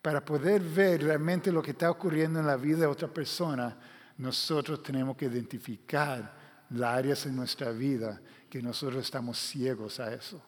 Para 0.00 0.24
poder 0.24 0.62
ver 0.62 1.02
realmente 1.02 1.52
lo 1.52 1.62
que 1.62 1.72
está 1.72 1.90
ocurriendo 1.90 2.38
en 2.40 2.46
la 2.46 2.56
vida 2.56 2.78
de 2.78 2.86
otra 2.86 3.08
persona, 3.08 3.76
nosotros 4.18 4.82
tenemos 4.82 5.16
que 5.16 5.26
identificar 5.26 6.38
las 6.70 6.96
áreas 6.96 7.26
en 7.26 7.36
nuestra 7.36 7.70
vida 7.72 8.20
que 8.48 8.62
nosotros 8.62 9.02
estamos 9.04 9.38
ciegos 9.38 10.00
a 10.00 10.12
eso. 10.12 10.40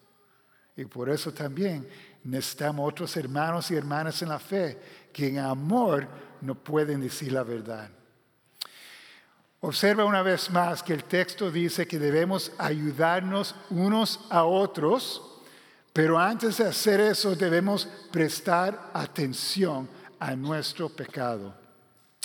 Y 0.76 0.84
por 0.86 1.10
eso 1.10 1.32
también 1.32 1.86
necesitamos 2.24 2.88
otros 2.88 3.16
hermanos 3.16 3.70
y 3.70 3.76
hermanas 3.76 4.22
en 4.22 4.28
la 4.28 4.38
fe 4.38 4.78
que 5.12 5.28
en 5.28 5.38
amor 5.38 6.06
no 6.40 6.54
pueden 6.54 7.00
decir 7.00 7.32
la 7.32 7.42
verdad. 7.42 7.90
Observa 9.60 10.04
una 10.04 10.22
vez 10.22 10.50
más 10.50 10.82
que 10.82 10.92
el 10.92 11.04
texto 11.04 11.50
dice 11.50 11.86
que 11.86 11.98
debemos 11.98 12.50
ayudarnos 12.58 13.54
unos 13.70 14.20
a 14.28 14.44
otros, 14.44 15.22
pero 15.92 16.18
antes 16.18 16.58
de 16.58 16.66
hacer 16.66 17.00
eso 17.00 17.36
debemos 17.36 17.86
prestar 18.10 18.90
atención 18.92 19.88
a 20.18 20.34
nuestro 20.34 20.88
pecado. 20.88 21.54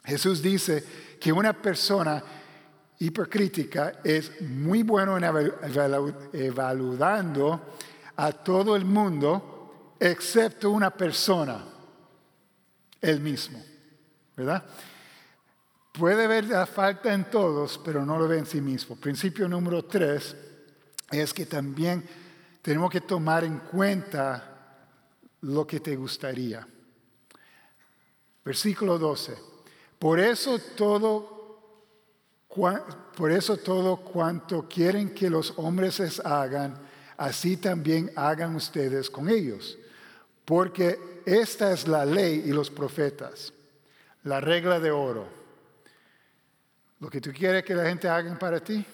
Jesús 0.03 0.41
dice 0.41 0.83
que 1.19 1.31
una 1.31 1.53
persona 1.53 2.23
hipercrítica 2.99 3.99
es 4.03 4.41
muy 4.41 4.81
bueno 4.81 5.17
en 5.17 5.53
evaluando 6.33 7.61
a 8.15 8.31
todo 8.31 8.75
el 8.75 8.85
mundo 8.85 9.56
excepto 9.99 10.71
una 10.71 10.89
persona, 10.91 11.63
él 13.01 13.19
mismo, 13.19 13.63
¿verdad? 14.35 14.65
Puede 15.91 16.27
ver 16.27 16.45
la 16.45 16.65
falta 16.65 17.13
en 17.13 17.29
todos, 17.29 17.79
pero 17.83 18.05
no 18.05 18.19
lo 18.19 18.27
ve 18.27 18.37
en 18.37 18.45
sí 18.45 18.61
mismo. 18.61 18.95
Principio 18.95 19.47
número 19.47 19.83
tres 19.85 20.35
es 21.09 21.33
que 21.33 21.45
también 21.45 22.03
tenemos 22.61 22.91
que 22.91 23.01
tomar 23.01 23.43
en 23.43 23.59
cuenta 23.59 24.57
lo 25.41 25.65
que 25.65 25.79
te 25.79 25.95
gustaría. 25.95 26.67
Versículo 28.43 28.99
12. 28.99 29.35
Por 29.97 30.19
eso 30.19 30.59
todo, 30.75 31.73
por 33.15 33.31
eso 33.31 33.57
todo 33.57 33.97
cuanto 33.97 34.67
quieren 34.67 35.13
que 35.13 35.29
los 35.29 35.53
hombres 35.57 35.99
les 35.99 36.19
hagan, 36.19 36.77
así 37.17 37.57
también 37.57 38.11
hagan 38.15 38.55
ustedes 38.55 39.09
con 39.09 39.29
ellos. 39.29 39.77
Porque 40.47 41.21
esta 41.25 41.73
es 41.73 41.89
la 41.89 42.05
ley 42.05 42.43
y 42.45 42.53
los 42.53 42.71
profetas, 42.71 43.51
la 44.23 44.39
regla 44.39 44.79
de 44.79 44.91
oro. 44.91 45.27
Lo 47.01 47.09
que 47.09 47.19
tú 47.19 47.33
quieres 47.33 47.65
que 47.65 47.75
la 47.75 47.83
gente 47.83 48.07
haga 48.07 48.39
para 48.39 48.61
ti, 48.61 48.85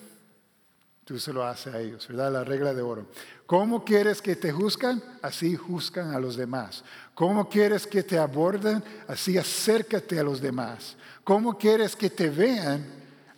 tú 1.06 1.20
se 1.20 1.32
lo 1.32 1.46
haces 1.46 1.72
a 1.72 1.80
ellos, 1.80 2.08
¿verdad? 2.08 2.34
La 2.34 2.44
regla 2.44 2.74
de 2.74 2.82
oro. 2.82 3.06
¿Cómo 3.46 3.86
quieres 3.86 4.20
que 4.20 4.36
te 4.36 4.52
juzgan? 4.52 5.04
Así 5.22 5.56
juzgan 5.56 6.16
a 6.16 6.20
los 6.20 6.36
demás. 6.36 6.84
¿Cómo 7.14 7.48
quieres 7.48 7.86
que 7.86 8.02
te 8.02 8.18
aborden? 8.18 8.84
Así 9.08 9.38
acércate 9.38 10.20
a 10.20 10.24
los 10.24 10.42
demás. 10.42 10.98
¿Cómo 11.24 11.56
quieres 11.56 11.96
que 11.96 12.10
te 12.10 12.32
vean? 12.32 12.84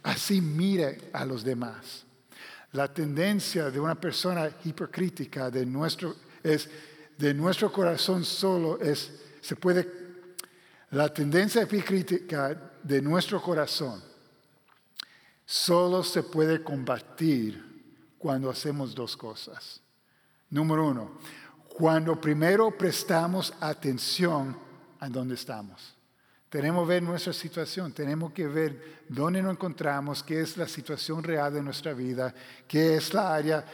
Así 0.04 0.40
mire 0.40 1.10
a 1.12 1.26
los 1.26 1.44
demás. 1.44 2.06
La 2.72 2.94
tendencia 2.94 3.70
de 3.70 3.80
una 3.82 3.96
persona 3.96 4.50
hipercrítica 4.64 5.52
de 5.52 5.66
nuestro 5.66 6.16
es 6.42 6.70
de 7.18 7.34
nuestro 7.34 7.72
corazón 7.72 8.24
solo 8.24 8.80
es 8.80 9.12
se 9.42 9.56
puede 9.56 10.06
la 10.92 11.14
tendencia 11.14 11.64
hipercrítica 11.64 12.74
de 12.84 13.02
nuestro 13.02 13.42
corazón 13.42 14.02
solo 15.46 16.04
se 16.04 16.24
puede 16.24 16.64
combatir 16.64 17.64
cuando 18.18 18.50
hacemos 18.50 18.96
dos 18.96 19.16
cosas. 19.16 19.82
Número 20.50 20.88
uno, 20.88 21.18
cuando 21.68 22.20
primero 22.20 22.76
prestamos 22.76 23.54
atención 23.60 24.58
a 25.00 25.10
dónde 25.10 25.36
estamos. 25.36 25.96
Tenemos 26.50 26.88
que 26.88 26.94
ver 26.94 27.04
nuestra 27.04 27.34
situación, 27.34 27.92
tenemos 27.92 28.32
que 28.32 28.48
ver 28.48 29.04
dónde 29.10 29.42
nos 29.42 29.52
encontramos, 29.52 30.24
qué 30.24 30.42
es 30.42 30.56
la 30.56 30.68
situación 30.68 31.22
real 31.22 31.54
de 31.54 31.62
nuestra 31.62 31.94
vida, 31.94 32.34
qué 32.68 32.96
es 32.96 33.14
la 33.14 33.36
área 33.36 33.66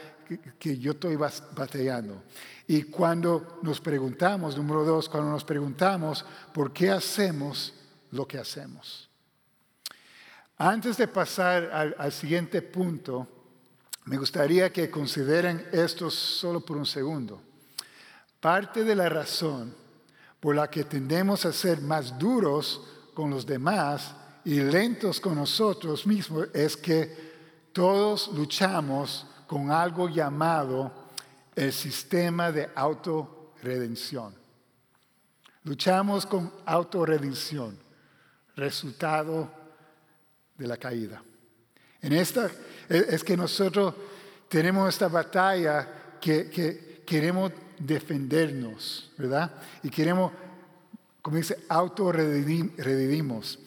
que, 0.58 0.78
yo 0.78 0.92
estoy 0.92 1.16
batallando. 1.16 2.22
Y 2.66 2.84
cuando 2.84 3.58
nos 3.62 3.80
preguntamos, 3.80 4.56
número 4.56 4.84
dos, 4.84 5.08
cuando 5.08 5.30
nos 5.30 5.44
preguntamos 5.44 6.24
por 6.52 6.72
qué 6.72 6.90
hacemos 6.90 7.74
lo 8.10 8.26
que 8.26 8.38
hacemos. 8.38 9.08
Antes 10.58 10.96
de 10.96 11.08
pasar 11.08 11.94
al, 11.98 12.12
siguiente 12.12 12.62
punto, 12.62 13.26
me 14.04 14.16
gustaría 14.16 14.72
que 14.72 14.90
consideren 14.90 15.66
esto 15.72 16.10
solo 16.10 16.60
por 16.60 16.76
un 16.76 16.86
segundo. 16.86 17.42
Parte 18.40 18.84
de 18.84 18.94
la 18.94 19.08
razón 19.08 19.74
por 20.38 20.54
la 20.54 20.68
que 20.68 20.84
tendemos 20.84 21.44
a 21.46 21.52
ser 21.52 21.80
más 21.80 22.18
duros 22.18 22.82
con 23.14 23.30
los 23.30 23.46
demás 23.46 24.14
y 24.44 24.60
lentos 24.60 25.20
con 25.20 25.36
nosotros 25.36 26.06
mismos 26.06 26.48
es 26.52 26.76
que 26.76 27.32
todos 27.72 28.30
luchamos 28.34 29.26
con 29.52 29.70
algo 29.70 30.08
llamado 30.08 30.90
el 31.54 31.74
sistema 31.74 32.50
de 32.50 32.70
autorredención. 32.74 34.34
Luchamos 35.64 36.24
con 36.24 36.50
autorredención, 36.64 37.78
resultado 38.56 39.50
de 40.56 40.66
la 40.66 40.78
caída. 40.78 41.22
En 42.00 42.14
esta 42.14 42.50
es 42.88 43.22
que 43.22 43.36
nosotros 43.36 43.92
tenemos 44.48 44.88
esta 44.88 45.08
batalla 45.08 46.16
que, 46.18 47.02
queremos 47.04 47.52
defendernos, 47.78 49.12
¿verdad? 49.18 49.52
Y 49.82 49.90
queremos, 49.90 50.32
como 51.20 51.36
dice, 51.36 51.58
autorredimos. 51.68 53.58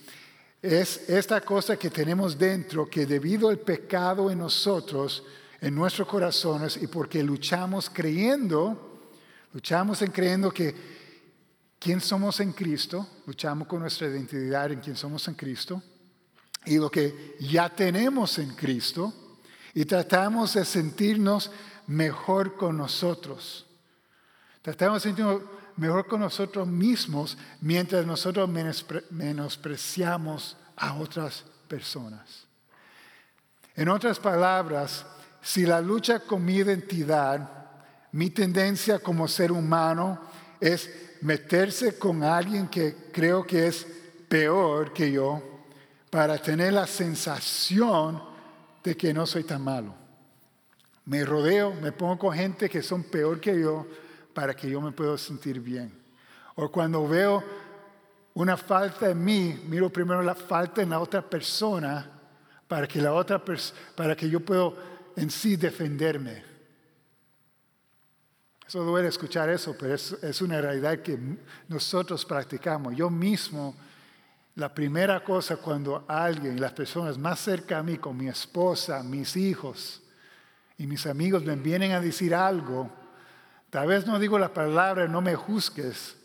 Es 0.64 1.08
esta 1.08 1.42
cosa 1.42 1.78
que 1.78 1.92
tenemos 1.92 2.36
dentro 2.40 2.90
que 2.90 3.06
debido 3.06 3.50
al 3.50 3.60
pecado 3.60 4.32
en 4.32 4.40
nosotros, 4.40 5.24
en 5.62 5.76
nuestros 5.76 6.08
corazones, 6.08 6.78
y 6.78 6.88
porque 6.88 7.24
luchamos 7.24 7.90
creyendo, 7.90 9.10
luchamos 9.54 10.02
en 10.02 10.12
creyendo 10.12 10.52
que 10.52 10.76
quién 11.80 12.02
somos 12.02 12.40
en 12.40 12.54
Cristo, 12.54 13.08
luchamos 13.26 13.68
con 13.68 13.82
nuestra 13.82 14.08
identidad 14.08 14.72
en 14.72 14.80
quién 14.80 14.96
somos 14.96 15.28
en 15.28 15.36
Cristo, 15.36 15.82
y 16.66 16.78
lo 16.78 16.90
que 16.90 17.36
ya 17.40 17.70
tenemos 17.70 18.38
en 18.40 18.56
Cristo 18.56 19.14
y 19.74 19.86
tratamos 19.86 20.54
de 20.54 20.66
sentirnos 20.66 21.52
mejor 21.88 22.56
con 22.56 22.78
nosotros. 22.78 23.66
Tratamos 24.62 25.04
de 25.04 25.10
sentirnos 25.10 25.42
mejor 25.76 26.08
con 26.08 26.22
nosotros 26.22 26.68
mismos 26.68 27.38
mientras 27.62 28.06
nosotros 28.06 28.50
menospreciamos 29.12 30.58
a 30.76 30.96
otras 30.96 31.44
personas. 31.68 32.46
En 33.76 33.90
otras 33.90 34.18
palabras, 34.18 35.06
si 35.46 35.64
la 35.64 35.80
lucha 35.80 36.22
con 36.22 36.44
mi 36.44 36.56
identidad, 36.56 37.48
mi 38.14 38.32
tendencia 38.32 38.98
como 38.98 39.28
ser 39.28 39.52
humano 39.52 40.20
es 40.60 40.90
meterse 41.22 42.00
con 42.00 42.24
alguien 42.24 42.68
que 42.68 43.12
creo 43.14 43.46
que 43.46 43.68
es 43.68 43.86
peor 44.28 44.92
que 44.92 45.12
yo, 45.12 45.40
para 46.10 46.40
tener 46.40 46.74
la 46.74 46.88
sensación 46.88 48.24
de 48.84 48.98
que 48.98 49.14
no 49.14 49.28
soy 49.28 49.44
tan 49.44 49.62
malo. 49.62 49.94
Me 51.06 51.24
rodeo, 51.24 51.76
me 51.76 51.92
pongo 51.92 52.18
con 52.18 52.34
gente 52.34 52.68
que 52.68 52.82
son 52.82 53.04
peor 53.04 53.40
que 53.40 53.60
yo 53.60 53.86
para 54.34 54.56
que 54.56 54.68
yo 54.68 54.82
me 54.82 54.94
pueda 54.94 55.16
sentir 55.16 55.60
bien. 55.60 55.94
O 56.56 56.72
cuando 56.72 57.08
veo 57.08 57.44
una 58.34 58.58
falta 58.58 59.12
en 59.12 59.24
mí, 59.24 59.64
miro 59.68 59.92
primero 59.92 60.24
la 60.24 60.34
falta 60.34 60.82
en 60.82 60.90
la 60.90 61.00
otra 61.00 61.22
persona 61.22 62.10
para 62.68 62.88
que 62.88 63.00
la 63.00 63.14
otra 63.14 63.40
para 63.96 64.16
que 64.16 64.28
yo 64.28 64.40
pueda 64.40 64.72
en 65.16 65.30
sí 65.30 65.56
defenderme. 65.56 66.44
Eso 68.68 68.84
duele 68.84 69.10
escuchar 69.10 69.50
eso, 69.50 69.76
pero 69.78 69.94
es, 69.94 70.12
es 70.24 70.42
una 70.42 70.60
realidad 70.60 71.00
que 71.00 71.20
nosotros 71.68 72.26
practicamos. 72.26 72.96
Yo 72.96 73.10
mismo 73.10 73.76
la 74.56 74.74
primera 74.74 75.24
cosa 75.24 75.58
cuando 75.58 76.06
alguien, 76.08 76.60
las 76.60 76.74
personas 76.74 77.18
más 77.18 77.40
cerca 77.40 77.80
a 77.80 77.84
mí, 77.84 77.98
con 77.98 78.18
mi 78.18 78.28
esposa, 78.28 79.04
mis 79.04 79.36
hijos, 79.36 80.02
y 80.78 80.88
mis 80.88 81.06
amigos 81.06 81.44
me 81.44 81.56
vienen 81.56 81.92
a 81.92 82.02
decir 82.02 82.34
algo, 82.34 82.90
tal 83.70 83.88
vez 83.88 84.06
no 84.06 84.20
digo 84.20 84.40
la 84.40 84.54
palabra, 84.54 85.08
no 85.08 85.22
me 85.22 85.36
juzgues, 85.36 86.16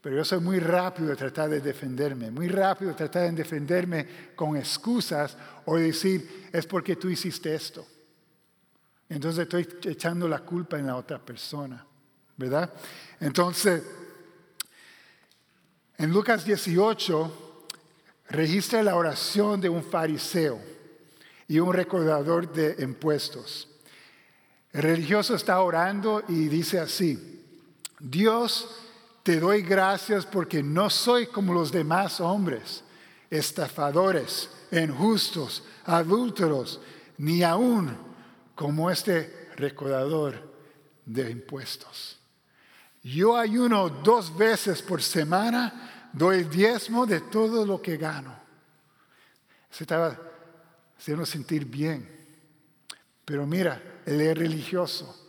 pero 0.00 0.16
yo 0.16 0.24
soy 0.24 0.40
muy 0.40 0.60
rápido 0.60 1.08
de 1.08 1.16
tratar 1.16 1.48
de 1.48 1.60
defenderme, 1.60 2.30
muy 2.30 2.48
rápido 2.48 2.90
de 2.90 2.96
tratar 2.96 3.22
de 3.22 3.32
defenderme 3.32 4.06
con 4.36 4.56
excusas 4.56 5.36
o 5.64 5.76
decir, 5.76 6.48
es 6.52 6.66
porque 6.66 6.94
tú 6.94 7.08
hiciste 7.08 7.54
esto. 7.54 7.86
Entonces 9.08 9.42
estoy 9.42 9.68
echando 9.84 10.26
la 10.26 10.40
culpa 10.40 10.78
en 10.78 10.86
la 10.86 10.96
otra 10.96 11.18
persona, 11.18 11.84
¿verdad? 12.36 12.72
Entonces, 13.20 13.82
en 15.96 16.10
Lucas 16.10 16.44
18 16.44 17.66
registra 18.30 18.82
la 18.82 18.96
oración 18.96 19.60
de 19.60 19.68
un 19.68 19.84
fariseo 19.84 20.60
y 21.48 21.60
un 21.60 21.72
recordador 21.72 22.52
de 22.52 22.82
impuestos. 22.82 23.68
El 24.72 24.82
religioso 24.82 25.36
está 25.36 25.60
orando 25.60 26.22
y 26.28 26.48
dice 26.48 26.80
así, 26.80 27.44
Dios, 28.00 28.68
te 29.22 29.40
doy 29.40 29.62
gracias 29.62 30.26
porque 30.26 30.62
no 30.62 30.90
soy 30.90 31.28
como 31.28 31.54
los 31.54 31.72
demás 31.72 32.20
hombres, 32.20 32.82
estafadores, 33.30 34.50
injustos, 34.72 35.62
adúlteros, 35.84 36.80
ni 37.18 37.42
aún 37.42 38.05
como 38.56 38.90
este 38.90 39.50
recordador 39.54 40.56
de 41.04 41.30
impuestos. 41.30 42.18
Yo 43.04 43.36
ayuno 43.36 43.88
dos 43.88 44.36
veces 44.36 44.82
por 44.82 45.00
semana, 45.00 46.08
doy 46.12 46.42
diezmo 46.42 47.06
de 47.06 47.20
todo 47.20 47.64
lo 47.64 47.80
que 47.80 47.96
gano. 47.96 48.36
Se 49.70 49.84
estaba 49.84 50.18
haciendo 50.98 51.24
sentir 51.24 51.66
bien. 51.66 52.10
Pero 53.24 53.46
mira, 53.46 54.00
él 54.04 54.20
es 54.20 54.36
religioso, 54.36 55.28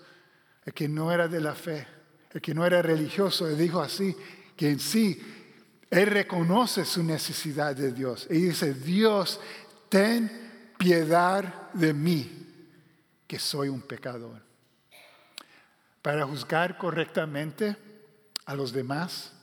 el 0.66 0.74
que 0.74 0.88
no 0.88 1.12
era 1.12 1.28
de 1.28 1.42
la 1.42 1.54
fe, 1.54 1.86
el 2.32 2.42
que 2.42 2.56
no 2.56 2.66
era 2.66 2.82
religioso, 2.82 3.48
él 3.48 3.58
dijo 3.58 3.82
así, 3.82 4.16
que 4.56 4.72
en 4.72 4.80
sí, 4.80 5.22
él 5.90 6.08
reconoce 6.08 6.86
su 6.86 7.04
necesidad 7.04 7.76
de 7.76 7.92
Dios. 7.92 8.26
Y 8.30 8.48
dice, 8.48 8.74
Dios, 8.74 9.40
ten 9.90 10.74
piedad 10.78 11.72
de 11.74 11.94
mí, 11.94 12.47
que 13.28 13.38
soy 13.38 13.70
un 13.70 13.82
pecador. 13.82 14.42
Para 16.02 16.26
juzgar 16.26 16.78
correctamente 16.78 17.76
a 18.46 18.56
los 18.56 18.72
demás, 18.72 19.34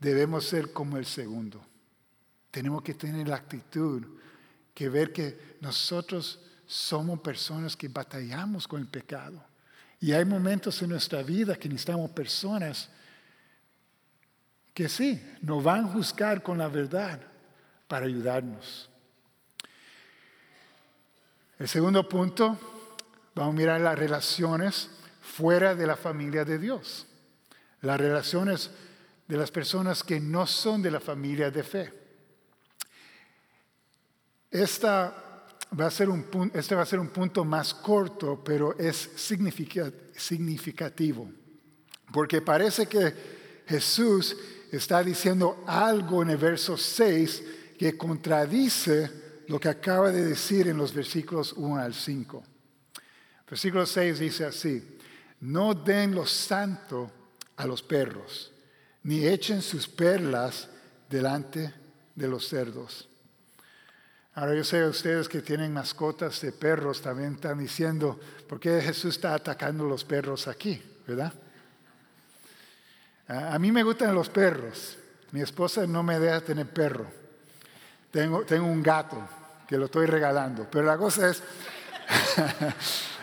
debemos 0.00 0.46
ser 0.46 0.72
como 0.72 0.96
el 0.96 1.04
segundo. 1.04 1.64
Tenemos 2.50 2.82
que 2.82 2.94
tener 2.94 3.28
la 3.28 3.36
actitud 3.36 4.02
que 4.72 4.88
ver 4.88 5.12
que 5.12 5.56
nosotros 5.60 6.40
somos 6.66 7.20
personas 7.20 7.76
que 7.76 7.88
batallamos 7.88 8.66
con 8.66 8.80
el 8.80 8.88
pecado. 8.88 9.42
Y 10.00 10.12
hay 10.12 10.24
momentos 10.24 10.80
en 10.82 10.90
nuestra 10.90 11.22
vida 11.22 11.56
que 11.56 11.68
necesitamos 11.68 12.10
personas 12.10 12.90
que 14.74 14.90
sí, 14.90 15.22
nos 15.40 15.64
van 15.64 15.86
a 15.86 15.88
juzgar 15.88 16.42
con 16.42 16.58
la 16.58 16.68
verdad 16.68 17.18
para 17.88 18.04
ayudarnos. 18.04 18.90
El 21.58 21.66
segundo 21.66 22.06
punto, 22.06 22.75
vamos 23.36 23.54
a 23.54 23.58
mirar 23.58 23.80
las 23.82 23.98
relaciones 23.98 24.88
fuera 25.20 25.74
de 25.74 25.86
la 25.86 25.96
familia 25.96 26.44
de 26.44 26.58
Dios, 26.58 27.06
las 27.82 28.00
relaciones 28.00 28.70
de 29.28 29.36
las 29.36 29.50
personas 29.50 30.02
que 30.02 30.18
no 30.18 30.46
son 30.46 30.80
de 30.80 30.90
la 30.90 31.00
familia 31.00 31.50
de 31.50 31.62
fe. 31.62 31.92
Esta 34.50 35.44
va 35.78 35.86
a 35.86 35.90
ser 35.90 36.08
un, 36.08 36.50
este 36.54 36.74
va 36.74 36.82
a 36.82 36.86
ser 36.86 36.98
un 36.98 37.08
punto 37.08 37.44
más 37.44 37.74
corto, 37.74 38.42
pero 38.42 38.78
es 38.78 39.10
significativo, 39.16 41.30
porque 42.12 42.40
parece 42.40 42.86
que 42.86 43.12
Jesús 43.66 44.34
está 44.72 45.04
diciendo 45.04 45.62
algo 45.66 46.22
en 46.22 46.30
el 46.30 46.38
verso 46.38 46.78
6 46.78 47.42
que 47.78 47.98
contradice 47.98 49.10
lo 49.48 49.60
que 49.60 49.68
acaba 49.68 50.10
de 50.10 50.24
decir 50.24 50.68
en 50.68 50.78
los 50.78 50.94
versículos 50.94 51.52
1 51.52 51.76
al 51.76 51.92
5. 51.92 52.55
Versículo 53.48 53.86
6 53.86 54.18
dice 54.18 54.44
así, 54.44 54.98
no 55.40 55.74
den 55.74 56.14
lo 56.14 56.26
santo 56.26 57.10
a 57.56 57.66
los 57.66 57.82
perros, 57.82 58.52
ni 59.04 59.26
echen 59.26 59.62
sus 59.62 59.86
perlas 59.86 60.68
delante 61.08 61.72
de 62.14 62.28
los 62.28 62.48
cerdos. 62.48 63.08
Ahora 64.34 64.54
yo 64.54 64.64
sé 64.64 64.84
ustedes 64.84 65.28
que 65.28 65.40
tienen 65.40 65.72
mascotas 65.72 66.40
de 66.42 66.52
perros 66.52 67.00
también 67.00 67.34
están 67.34 67.58
diciendo, 67.58 68.20
¿por 68.46 68.60
qué 68.60 68.82
Jesús 68.82 69.14
está 69.14 69.34
atacando 69.34 69.86
los 69.86 70.04
perros 70.04 70.46
aquí? 70.46 70.82
¿Verdad? 71.06 71.32
A 73.28 73.58
mí 73.58 73.72
me 73.72 73.82
gustan 73.82 74.14
los 74.14 74.28
perros. 74.28 74.98
Mi 75.32 75.40
esposa 75.40 75.86
no 75.86 76.02
me 76.02 76.18
deja 76.18 76.40
tener 76.42 76.66
perro. 76.66 77.06
Tengo, 78.10 78.44
tengo 78.44 78.66
un 78.66 78.82
gato 78.82 79.26
que 79.66 79.78
lo 79.78 79.86
estoy 79.86 80.06
regalando. 80.06 80.68
Pero 80.70 80.84
la 80.84 80.96
cosa 80.96 81.30
es, 81.30 81.42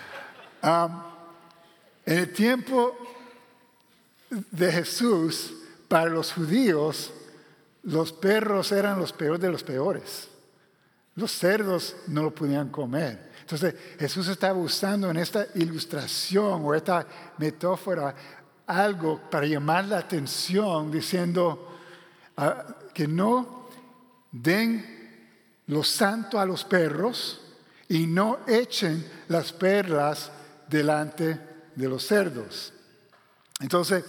en 0.63 0.91
el 2.05 2.31
tiempo 2.31 2.95
de 4.29 4.71
Jesús, 4.71 5.53
para 5.87 6.09
los 6.09 6.31
judíos, 6.31 7.11
los 7.83 8.13
perros 8.13 8.71
eran 8.71 8.97
los 8.97 9.11
peores 9.11 9.41
de 9.41 9.51
los 9.51 9.63
peores. 9.63 10.29
Los 11.15 11.31
cerdos 11.31 11.95
no 12.07 12.23
lo 12.23 12.33
podían 12.33 12.69
comer. 12.69 13.31
Entonces 13.41 13.75
Jesús 13.99 14.27
estaba 14.29 14.57
usando 14.57 15.11
en 15.11 15.17
esta 15.17 15.45
ilustración 15.55 16.65
o 16.65 16.73
esta 16.73 17.05
metáfora 17.37 18.15
algo 18.65 19.19
para 19.29 19.45
llamar 19.45 19.85
la 19.85 19.99
atención 19.99 20.89
diciendo 20.89 21.77
ah, 22.37 22.63
que 22.93 23.07
no 23.07 23.67
den 24.31 25.03
lo 25.67 25.83
santo 25.83 26.39
a 26.39 26.45
los 26.45 26.63
perros 26.63 27.41
y 27.89 28.07
no 28.07 28.39
echen 28.47 29.05
las 29.27 29.51
perlas 29.51 30.31
delante 30.69 31.39
de 31.75 31.89
los 31.89 32.05
cerdos. 32.05 32.73
Entonces, 33.59 34.03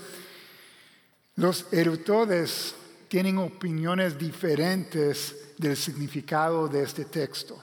los 1.37 1.73
eruditores 1.73 2.75
tienen 3.09 3.39
opiniones 3.39 4.19
diferentes 4.19 5.55
del 5.59 5.77
significado 5.77 6.69
de 6.69 6.83
este 6.83 7.05
texto. 7.05 7.63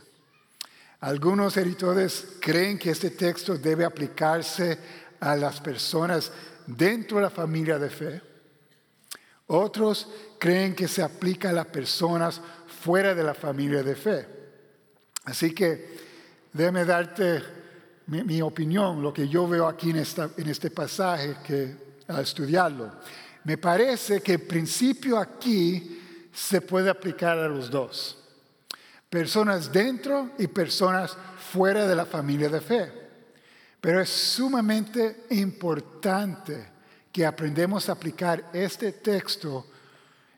Algunos 1.02 1.58
editores 1.58 2.28
creen 2.40 2.78
que 2.78 2.92
este 2.92 3.12
texto 3.12 3.58
debe 3.58 3.86
aplicarse 3.86 4.78
a 5.20 5.36
las 5.36 5.60
personas 5.60 6.32
dentro 6.68 7.18
de 7.18 7.24
la 7.24 7.30
familia 7.30 7.80
de 7.80 7.90
fe. 7.90 8.22
Otros 9.48 10.08
creen 10.40 10.76
que 10.76 10.88
se 10.88 11.02
aplica 11.02 11.50
a 11.50 11.54
las 11.54 11.66
personas 11.68 12.40
fuera 12.82 13.14
de 13.14 13.24
la 13.24 13.34
familia 13.34 13.84
de 13.84 13.96
fe. 13.96 14.28
Así 15.26 15.54
que 15.54 15.98
déjame 16.54 16.86
darte 16.86 17.42
mi, 18.12 18.42
opinión, 18.42 19.02
lo 19.02 19.14
que 19.14 19.28
yo 19.30 19.48
veo 19.48 19.68
aquí 19.68 19.92
en, 19.92 19.98
este 19.98 20.70
pasaje 20.70 21.38
que 21.46 21.76
al 22.10 22.24
estudiarlo. 22.24 22.92
Me 23.46 23.58
parece 23.58 24.22
que 24.22 24.34
el 24.34 24.42
principio 24.42 25.18
aquí 25.18 26.30
se 26.34 26.60
puede 26.60 26.90
aplicar 26.90 27.40
a 27.40 27.48
los 27.48 27.72
dos. 27.72 28.18
Personas 29.10 29.72
dentro 29.72 30.32
y 30.38 30.48
personas 30.48 31.18
fuera 31.52 31.88
de 31.88 31.96
la 31.96 32.06
familia 32.06 32.50
de 32.50 32.60
fe. 32.60 32.92
Pero 33.80 34.02
es 34.02 34.10
sumamente 34.10 35.24
importante 35.32 36.70
que 37.12 37.26
aprendamos 37.26 37.88
a 37.88 37.94
aplicar 37.94 38.50
este 38.54 38.92
texto 38.92 39.68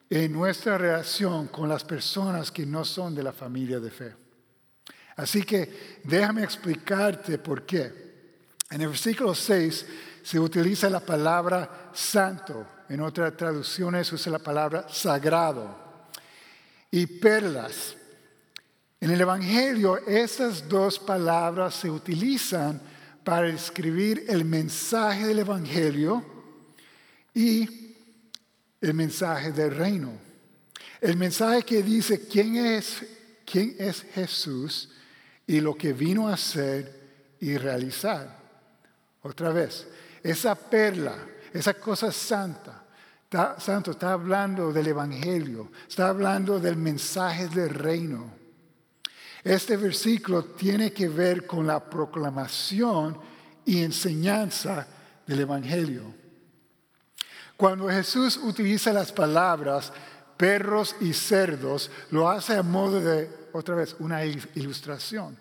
en 0.10 0.32
nuestra 0.32 0.78
relación 0.78 1.48
con 1.48 1.68
las 1.68 1.84
personas 1.84 2.52
que 2.52 2.68
no 2.68 2.86
son 2.86 3.16
de 3.16 3.24
la 3.24 3.34
familia 3.34 3.80
de 3.80 3.90
fe. 3.90 4.23
Así 5.16 5.44
que 5.44 6.02
déjame 6.04 6.44
explicarte 6.44 7.38
por 7.38 7.66
qué. 7.66 8.04
En 8.70 8.82
el 8.82 8.90
versículo 8.90 9.36
6 9.36 9.86
se 10.24 10.40
utiliza 10.40 10.90
la 10.90 11.00
palabra 11.00 11.92
santo, 11.94 12.68
en 12.90 13.02
otras 13.02 13.36
traducciones 13.38 14.12
usa 14.12 14.32
la 14.32 14.40
palabra 14.40 14.88
sagrado 14.90 16.10
y 16.90 17.06
perlas. 17.06 17.96
En 19.00 19.12
el 19.12 19.22
Evangelio 19.22 19.98
esas 20.08 20.68
dos 20.68 20.98
palabras 20.98 21.76
se 21.76 21.90
utilizan 21.90 22.82
para 23.24 23.48
describir 23.48 24.26
el 24.28 24.46
mensaje 24.46 25.28
del 25.28 25.40
Evangelio 25.40 26.24
y 27.34 27.96
el 28.82 28.94
mensaje 28.94 29.52
del 29.52 29.76
reino. 29.76 30.12
El 31.00 31.18
mensaje 31.18 31.64
que 31.64 31.84
dice 31.84 32.28
quién 32.28 32.56
es, 32.56 33.04
quién 33.46 33.76
es 33.78 34.04
Jesús 34.14 34.90
y 35.48 35.60
lo 35.60 35.76
que 35.76 35.94
vino 35.94 36.28
a 36.28 36.34
hacer 36.34 37.36
y 37.40 37.58
realizar. 37.58 38.40
Otra 39.22 39.50
vez, 39.50 39.88
esa 40.22 40.56
perla, 40.56 41.16
esa 41.54 41.74
cosa 41.74 42.12
santa, 42.12 42.84
santo 43.58 43.92
está 43.92 44.14
hablando 44.14 44.72
del 44.72 44.88
Evangelio, 44.88 45.72
está 45.88 46.10
hablando 46.10 46.60
del 46.60 46.78
mensaje 46.78 47.48
del 47.48 47.70
reino. 47.70 48.32
Este 49.44 49.76
versículo 49.76 50.46
tiene 50.46 50.94
que 50.94 51.10
ver 51.10 51.46
con 51.46 51.68
la 51.68 51.84
proclamación 51.84 53.18
y 53.66 53.84
enseñanza 53.84 54.88
del 55.26 55.42
Evangelio. 55.42 56.14
Cuando 57.58 57.90
Jesús 57.90 58.38
utiliza 58.38 58.94
las 58.94 59.12
palabras 59.12 59.92
perros 60.38 60.96
y 61.02 61.14
cerdos, 61.14 61.92
lo 62.12 62.30
hace 62.30 62.56
a 62.56 62.64
modo 62.64 63.00
de, 63.00 63.30
otra 63.54 63.76
vez, 63.76 63.96
una 64.00 64.26
ilustración. 64.26 65.38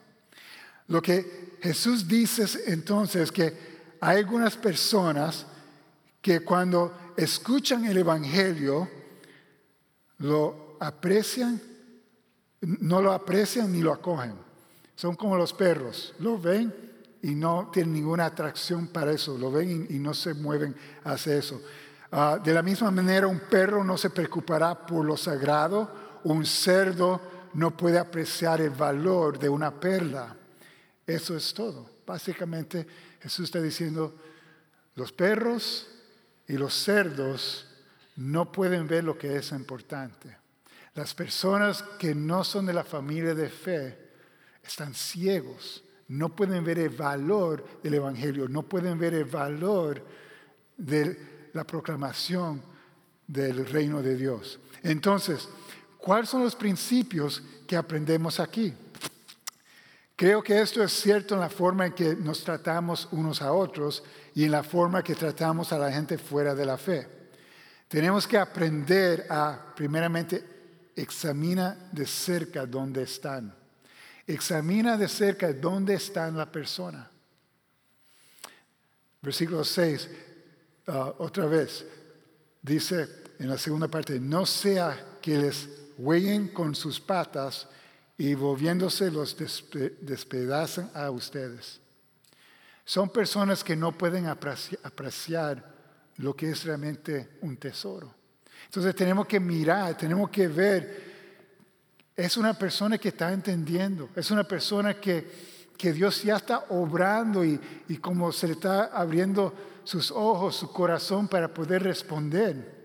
Lo 0.88 1.00
que 1.00 1.56
Jesús 1.62 2.06
dice 2.06 2.46
entonces 2.66 3.22
es 3.22 3.32
que 3.32 3.72
hay 4.00 4.18
algunas 4.18 4.56
personas 4.56 5.46
que 6.20 6.40
cuando 6.40 7.12
escuchan 7.16 7.84
el 7.84 7.96
Evangelio, 7.96 8.88
lo 10.18 10.76
aprecian, 10.80 11.60
no 12.60 13.02
lo 13.02 13.12
aprecian 13.12 13.72
ni 13.72 13.80
lo 13.80 13.92
acogen. 13.92 14.34
Son 14.94 15.16
como 15.16 15.36
los 15.36 15.52
perros, 15.52 16.14
lo 16.20 16.38
ven 16.38 16.72
y 17.22 17.34
no 17.34 17.70
tienen 17.72 17.94
ninguna 17.94 18.26
atracción 18.26 18.88
para 18.88 19.12
eso, 19.12 19.36
lo 19.38 19.50
ven 19.50 19.86
y, 19.88 19.98
no 19.98 20.14
se 20.14 20.34
mueven 20.34 20.74
hacia 21.04 21.36
eso. 21.36 21.60
Ah, 22.10 22.38
de 22.42 22.52
la 22.52 22.62
misma 22.62 22.90
manera, 22.90 23.26
un 23.26 23.40
perro 23.40 23.82
no 23.82 23.96
se 23.96 24.10
preocupará 24.10 24.86
por 24.86 25.04
lo 25.04 25.16
sagrado, 25.16 26.20
un 26.24 26.44
cerdo 26.44 27.20
no 27.54 27.76
puede 27.76 27.98
apreciar 27.98 28.60
el 28.60 28.70
valor 28.70 29.38
de 29.38 29.48
una 29.48 29.78
perla. 29.78 30.36
Eso 31.06 31.36
es 31.36 31.52
todo. 31.52 31.90
Básicamente 32.06 32.86
Jesús 33.20 33.44
está 33.46 33.60
diciendo, 33.60 34.14
los 34.94 35.12
perros 35.12 35.88
y 36.46 36.54
los 36.54 36.74
cerdos 36.74 37.66
no 38.16 38.52
pueden 38.52 38.86
ver 38.86 39.04
lo 39.04 39.16
que 39.16 39.36
es 39.36 39.52
importante. 39.52 40.36
Las 40.94 41.14
personas 41.14 41.82
que 41.98 42.14
no 42.14 42.44
son 42.44 42.66
de 42.66 42.74
la 42.74 42.84
familia 42.84 43.34
de 43.34 43.48
fe 43.48 43.98
están 44.62 44.94
ciegos, 44.94 45.82
no 46.08 46.36
pueden 46.36 46.62
ver 46.64 46.78
el 46.78 46.90
valor 46.90 47.80
del 47.82 47.94
Evangelio, 47.94 48.48
no 48.48 48.62
pueden 48.62 48.98
ver 48.98 49.14
el 49.14 49.24
valor 49.24 50.04
de 50.76 51.50
la 51.54 51.64
proclamación 51.64 52.62
del 53.26 53.64
reino 53.66 54.02
de 54.02 54.16
Dios. 54.16 54.60
Entonces, 54.82 55.48
¿cuáles 56.02 56.28
son 56.28 56.42
los 56.42 56.54
principios 56.54 57.42
que 57.66 57.76
aprendemos 57.76 58.40
aquí? 58.40 58.74
Creo 60.16 60.42
que 60.42 60.60
esto 60.60 60.82
es 60.82 60.92
cierto 60.92 61.34
en 61.34 61.40
la 61.40 61.48
forma 61.48 61.86
en 61.86 61.92
que 61.94 62.14
nos 62.14 62.44
tratamos 62.44 63.08
unos 63.12 63.42
a 63.42 63.52
otros 63.52 64.04
y 64.34 64.44
en 64.44 64.52
la 64.52 64.62
forma 64.62 65.02
que 65.02 65.14
tratamos 65.14 65.72
a 65.72 65.78
la 65.78 65.90
gente 65.90 66.18
fuera 66.18 66.54
de 66.54 66.66
la 66.66 66.76
fe. 66.76 67.08
Tenemos 67.88 68.26
que 68.26 68.38
aprender 68.38 69.26
a, 69.28 69.72
primeramente, 69.74 70.44
examina 70.94 71.76
de 71.90 72.06
cerca 72.06 72.66
dónde 72.66 73.02
están. 73.02 73.54
Examina 74.26 74.96
de 74.96 75.08
cerca 75.08 75.52
dónde 75.52 75.94
está 75.94 76.30
la 76.30 76.50
persona. 76.50 77.10
Versículo 79.20 79.64
6, 79.64 80.08
ah, 80.88 81.14
otra 81.18 81.46
vez, 81.46 81.84
dice 82.60 83.08
en 83.38 83.48
la 83.48 83.58
segunda 83.58 83.88
parte, 83.88 84.20
no 84.20 84.46
sea 84.46 85.18
que 85.20 85.36
les 85.36 85.81
huellen 85.98 86.48
con 86.48 86.74
sus 86.74 87.00
patas 87.00 87.66
y 88.18 88.34
volviéndose 88.34 89.10
los 89.10 89.36
despedazan 90.00 90.90
a 90.94 91.10
ustedes. 91.10 91.80
Son 92.84 93.08
personas 93.08 93.62
que 93.64 93.76
no 93.76 93.92
pueden 93.92 94.26
apreciar 94.26 95.72
lo 96.16 96.34
que 96.34 96.50
es 96.50 96.64
realmente 96.64 97.38
un 97.40 97.56
tesoro. 97.56 98.14
Entonces 98.66 98.94
tenemos 98.94 99.26
que 99.26 99.40
mirar, 99.40 99.96
tenemos 99.96 100.30
que 100.30 100.48
ver, 100.48 101.12
es 102.16 102.36
una 102.36 102.54
persona 102.54 102.98
que 102.98 103.08
está 103.08 103.32
entendiendo, 103.32 104.10
es 104.14 104.30
una 104.30 104.44
persona 104.44 104.94
que, 104.94 105.52
Dios 105.82 106.22
ya 106.22 106.36
está 106.36 106.66
obrando 106.68 107.44
y, 107.44 107.60
y 107.88 107.96
como 107.96 108.30
se 108.30 108.46
le 108.46 108.52
está 108.52 108.84
abriendo 108.84 109.52
sus 109.82 110.12
ojos, 110.12 110.54
su 110.54 110.72
corazón 110.72 111.26
para 111.26 111.52
poder 111.52 111.82
responder. 111.82 112.81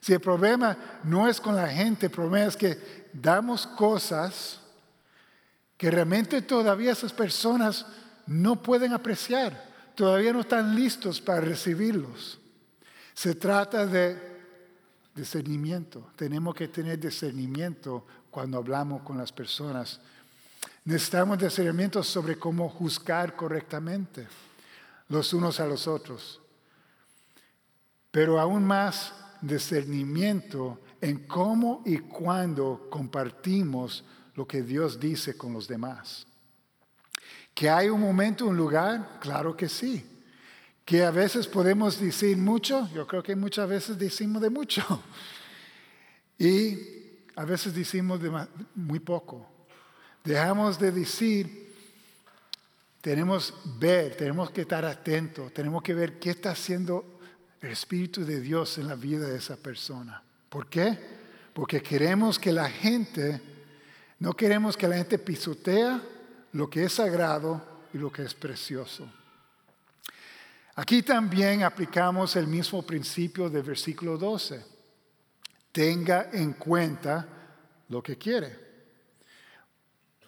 Si 0.00 0.12
el 0.14 0.20
problema 0.20 0.76
no 1.04 1.28
es 1.28 1.40
con 1.40 1.54
la 1.54 1.68
gente, 1.68 2.06
el 2.06 2.12
problema 2.12 2.46
es 2.46 2.56
que 2.56 3.08
damos 3.12 3.66
cosas 3.66 4.60
que 5.76 5.90
realmente 5.90 6.42
todavía 6.42 6.92
esas 6.92 7.12
personas 7.12 7.86
no 8.26 8.62
pueden 8.62 8.92
apreciar, 8.92 9.92
todavía 9.94 10.32
no 10.32 10.40
están 10.40 10.74
listos 10.74 11.20
para 11.20 11.40
recibirlos. 11.40 12.38
Se 13.14 13.34
trata 13.34 13.86
de 13.86 14.30
discernimiento. 15.14 16.10
Tenemos 16.16 16.54
que 16.54 16.68
tener 16.68 16.98
discernimiento 16.98 18.06
cuando 18.30 18.58
hablamos 18.58 19.02
con 19.02 19.18
las 19.18 19.32
personas. 19.32 20.00
Necesitamos 20.84 21.38
discernimiento 21.38 22.02
sobre 22.02 22.38
cómo 22.38 22.68
juzgar 22.68 23.36
correctamente 23.36 24.26
los 25.08 25.32
unos 25.34 25.60
a 25.60 25.66
los 25.66 25.86
otros. 25.86 26.40
Pero 28.10 28.40
aún 28.40 28.64
más 28.64 29.12
discernimiento 29.40 30.80
en 31.00 31.26
cómo 31.26 31.82
y 31.86 31.98
cuándo 31.98 32.88
compartimos 32.90 34.04
lo 34.34 34.46
que 34.46 34.62
Dios 34.62 35.00
dice 35.00 35.36
con 35.36 35.52
los 35.52 35.66
demás. 35.66 36.26
¿Que 37.54 37.68
hay 37.68 37.88
un 37.88 38.00
momento, 38.00 38.46
un 38.46 38.56
lugar? 38.56 39.18
Claro 39.20 39.56
que 39.56 39.68
sí. 39.68 40.04
¿Que 40.84 41.04
a 41.04 41.10
veces 41.10 41.46
podemos 41.46 42.00
decir 42.00 42.36
mucho? 42.36 42.88
Yo 42.94 43.06
creo 43.06 43.22
que 43.22 43.36
muchas 43.36 43.68
veces 43.68 43.98
decimos 43.98 44.42
de 44.42 44.50
mucho. 44.50 44.82
Y 46.38 46.78
a 47.36 47.44
veces 47.44 47.74
decimos 47.74 48.18
de 48.22 48.32
muy 48.74 48.98
poco. 48.98 49.46
Dejamos 50.24 50.78
de 50.78 50.90
decir, 50.90 51.74
tenemos 53.02 53.52
ver, 53.78 54.16
tenemos 54.16 54.50
que 54.50 54.62
estar 54.62 54.86
atentos, 54.86 55.52
tenemos 55.52 55.82
que 55.82 55.92
ver 55.92 56.18
qué 56.18 56.30
está 56.30 56.52
haciendo 56.52 57.19
el 57.60 57.70
Espíritu 57.70 58.24
de 58.24 58.40
Dios 58.40 58.78
en 58.78 58.88
la 58.88 58.94
vida 58.94 59.26
de 59.26 59.36
esa 59.36 59.56
persona. 59.56 60.22
¿Por 60.48 60.68
qué? 60.68 60.98
Porque 61.52 61.82
queremos 61.82 62.38
que 62.38 62.52
la 62.52 62.68
gente, 62.68 63.40
no 64.18 64.32
queremos 64.32 64.76
que 64.76 64.88
la 64.88 64.96
gente 64.96 65.18
pisotea 65.18 66.00
lo 66.52 66.68
que 66.70 66.84
es 66.84 66.94
sagrado 66.94 67.62
y 67.92 67.98
lo 67.98 68.10
que 68.10 68.22
es 68.22 68.34
precioso. 68.34 69.08
Aquí 70.76 71.02
también 71.02 71.62
aplicamos 71.62 72.36
el 72.36 72.46
mismo 72.46 72.82
principio 72.82 73.50
del 73.50 73.62
versículo 73.62 74.16
12. 74.16 74.64
Tenga 75.72 76.30
en 76.32 76.54
cuenta 76.54 77.26
lo 77.88 78.02
que 78.02 78.16
quiere. 78.16 78.70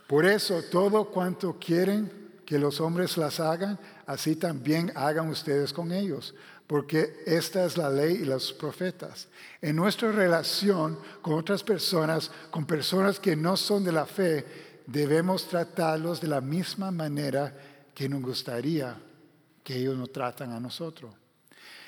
Por 0.06 0.26
eso, 0.26 0.62
todo 0.64 1.06
cuanto 1.06 1.58
quieren 1.58 2.22
que 2.44 2.58
los 2.58 2.80
hombres 2.80 3.16
las 3.16 3.40
hagan, 3.40 3.78
así 4.04 4.36
también 4.36 4.92
hagan 4.94 5.28
ustedes 5.30 5.72
con 5.72 5.90
ellos, 5.90 6.34
porque 6.66 7.22
esta 7.26 7.64
es 7.64 7.76
la 7.76 7.90
ley 7.90 8.16
y 8.22 8.24
los 8.24 8.52
profetas. 8.52 9.28
En 9.60 9.76
nuestra 9.76 10.10
relación 10.10 10.98
con 11.20 11.34
otras 11.34 11.62
personas, 11.62 12.30
con 12.50 12.64
personas 12.64 13.20
que 13.20 13.36
no 13.36 13.56
son 13.56 13.84
de 13.84 13.92
la 13.92 14.06
fe, 14.06 14.44
debemos 14.86 15.46
tratarlos 15.48 16.20
de 16.20 16.28
la 16.28 16.40
misma 16.40 16.90
manera 16.90 17.54
que 17.94 18.08
nos 18.08 18.22
gustaría 18.22 18.96
que 19.62 19.76
ellos 19.76 19.96
nos 19.96 20.12
tratan 20.12 20.52
a 20.52 20.60
nosotros. 20.60 21.14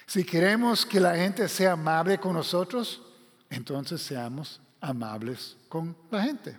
Si 0.07 0.25
queremos 0.25 0.85
que 0.85 1.01
la 1.01 1.17
gente 1.17 1.49
sea 1.49 1.73
amable 1.73 2.19
con 2.19 2.35
nosotros, 2.35 3.03
entonces 3.49 4.03
seamos 4.03 4.61
amables 4.81 5.57
con 5.69 5.97
la 6.11 6.23
gente. 6.23 6.59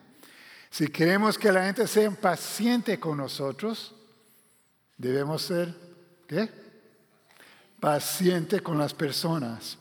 Si 0.69 0.87
queremos 0.87 1.37
que 1.37 1.51
la 1.51 1.65
gente 1.65 1.87
sea 1.87 2.09
paciente 2.11 2.99
con 2.99 3.17
nosotros, 3.17 3.93
debemos 4.97 5.43
ser, 5.43 5.73
¿qué? 6.27 6.49
Paciente 7.79 8.61
con 8.61 8.77
las 8.77 8.93
personas. 8.93 9.77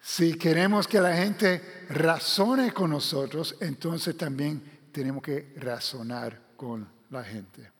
Si 0.00 0.34
queremos 0.34 0.86
que 0.86 1.00
la 1.00 1.16
gente 1.16 1.86
razone 1.88 2.72
con 2.72 2.90
nosotros, 2.90 3.56
entonces 3.60 4.16
también 4.16 4.88
tenemos 4.92 5.22
que 5.22 5.54
razonar 5.56 6.38
con 6.56 6.86
la 7.10 7.24
gente. 7.24 7.72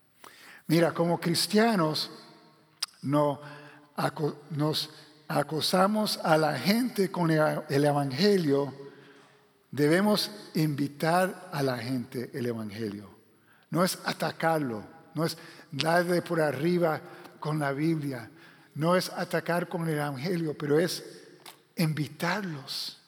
Mira, 0.67 0.95
como 0.95 1.21
cristianos 1.21 2.11
no, 3.03 3.41
nos 4.51 4.91
acosamos 5.29 6.19
a 6.23 6.39
la 6.39 6.59
gente 6.59 7.11
con 7.11 7.31
el 7.31 7.85
Evangelio, 7.85 8.73
debemos 9.71 10.31
invitar 10.55 11.51
a 11.53 11.63
la 11.63 11.77
gente 11.77 12.31
el 12.33 12.47
Evangelio. 12.47 13.11
No 13.71 13.85
es 13.85 13.99
atacarlo, 14.05 14.85
no 15.15 15.25
es 15.27 15.37
darle 15.71 16.23
por 16.23 16.41
arriba 16.41 17.01
con 17.39 17.59
la 17.59 17.73
Biblia, 17.73 18.31
no 18.75 18.97
es 18.97 19.11
atacar 19.11 19.69
con 19.69 19.89
el 19.89 19.95
Evangelio, 19.95 20.57
pero 20.57 20.79
es 20.79 21.05
invitarlos 21.77 22.99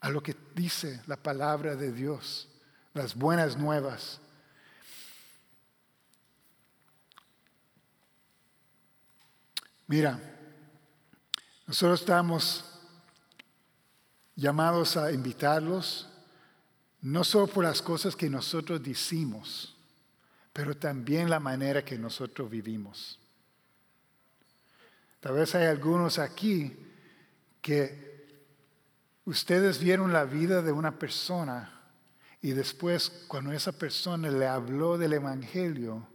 a 0.00 0.08
lo 0.08 0.22
que 0.22 0.34
dice 0.54 1.00
la 1.06 1.16
palabra 1.16 1.76
de 1.76 1.92
Dios 1.92 2.48
las 2.94 3.14
buenas 3.14 3.56
nuevas. 3.56 4.20
Mira, 9.86 10.18
nosotros 11.66 12.00
estamos 12.00 12.64
llamados 14.36 14.96
a 14.96 15.12
invitarlos, 15.12 16.08
no 17.00 17.24
solo 17.24 17.46
por 17.46 17.64
las 17.64 17.82
cosas 17.82 18.16
que 18.16 18.30
nosotros 18.30 18.82
decimos, 18.82 19.74
pero 20.52 20.76
también 20.76 21.28
la 21.28 21.40
manera 21.40 21.84
que 21.84 21.98
nosotros 21.98 22.48
vivimos. 22.48 23.21
Tal 25.22 25.34
vez 25.34 25.54
hay 25.54 25.66
algunos 25.66 26.18
aquí 26.18 26.76
que 27.60 28.26
ustedes 29.24 29.78
vieron 29.78 30.12
la 30.12 30.24
vida 30.24 30.62
de 30.62 30.72
una 30.72 30.98
persona 30.98 31.80
y 32.40 32.50
después 32.50 33.24
cuando 33.28 33.52
esa 33.52 33.70
persona 33.70 34.28
le 34.28 34.48
habló 34.48 34.98
del 34.98 35.12
Evangelio, 35.12 36.08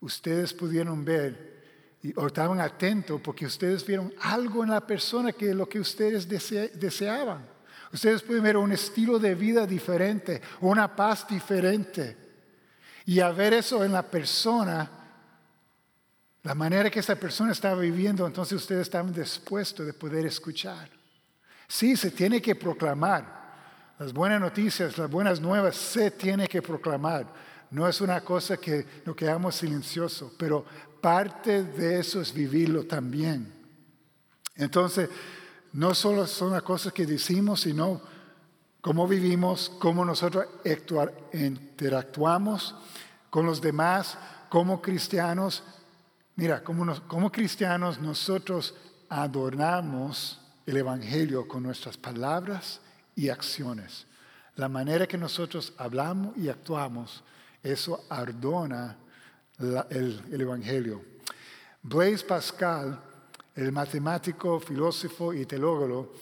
ustedes 0.00 0.54
pudieron 0.54 1.04
ver 1.04 1.60
o 2.16 2.28
estaban 2.28 2.60
atentos 2.60 3.20
porque 3.20 3.44
ustedes 3.44 3.84
vieron 3.84 4.10
algo 4.22 4.64
en 4.64 4.70
la 4.70 4.86
persona 4.86 5.32
que 5.32 5.52
lo 5.52 5.68
que 5.68 5.78
ustedes 5.78 6.26
deseaban. 6.26 7.46
Ustedes 7.92 8.22
pueden 8.22 8.42
ver 8.42 8.56
un 8.56 8.72
estilo 8.72 9.18
de 9.18 9.34
vida 9.34 9.66
diferente, 9.66 10.40
una 10.62 10.96
paz 10.96 11.28
diferente. 11.28 12.16
Y 13.04 13.20
a 13.20 13.32
ver 13.32 13.52
eso 13.52 13.84
en 13.84 13.92
la 13.92 14.10
persona, 14.10 14.99
la 16.42 16.54
manera 16.54 16.90
que 16.90 17.00
esa 17.00 17.16
persona 17.16 17.52
estaba 17.52 17.80
viviendo, 17.80 18.26
entonces 18.26 18.56
ustedes 18.60 18.82
estaban 18.82 19.12
dispuestos 19.12 19.84
de 19.84 19.92
poder 19.92 20.24
escuchar. 20.24 20.88
Sí, 21.68 21.96
se 21.96 22.10
tiene 22.10 22.40
que 22.40 22.54
proclamar. 22.54 23.40
Las 23.98 24.12
buenas 24.12 24.40
noticias, 24.40 24.96
las 24.96 25.10
buenas 25.10 25.40
nuevas 25.40 25.76
se 25.76 26.10
tiene 26.10 26.48
que 26.48 26.62
proclamar. 26.62 27.26
No 27.70 27.86
es 27.86 28.00
una 28.00 28.22
cosa 28.22 28.56
que 28.56 28.86
nos 29.04 29.14
quedamos 29.14 29.56
silenciosos, 29.56 30.32
pero 30.38 30.64
parte 31.00 31.62
de 31.62 32.00
eso 32.00 32.20
es 32.20 32.32
vivirlo 32.32 32.84
también. 32.84 33.52
Entonces, 34.56 35.08
no 35.72 35.94
solo 35.94 36.26
son 36.26 36.52
las 36.52 36.62
cosas 36.62 36.92
que 36.92 37.06
decimos, 37.06 37.60
sino 37.60 38.00
cómo 38.80 39.06
vivimos, 39.06 39.70
cómo 39.78 40.04
nosotros 40.04 40.46
interactuamos 41.32 42.74
con 43.28 43.46
los 43.46 43.60
demás, 43.60 44.18
como 44.48 44.82
cristianos. 44.82 45.62
Mira, 46.36 46.62
como, 46.62 47.30
cristianos 47.30 48.00
nosotros 48.00 48.74
adornamos 49.08 50.40
el 50.66 50.76
Evangelio 50.76 51.46
con 51.46 51.62
nuestras 51.62 51.96
palabras 51.96 52.80
y 53.14 53.28
acciones. 53.28 54.06
La 54.56 54.68
manera 54.68 55.06
que 55.06 55.18
nosotros 55.18 55.72
hablamos 55.76 56.36
y 56.36 56.48
actuamos, 56.48 57.22
eso 57.62 58.04
ardona 58.08 58.96
el, 59.58 60.22
el 60.30 60.40
Evangelio. 60.40 61.02
Blaise 61.82 62.22
Pascal, 62.22 63.00
el 63.54 63.72
matemático, 63.72 64.60
filósofo 64.60 65.32
y 65.32 65.44
teólogo 65.44 66.12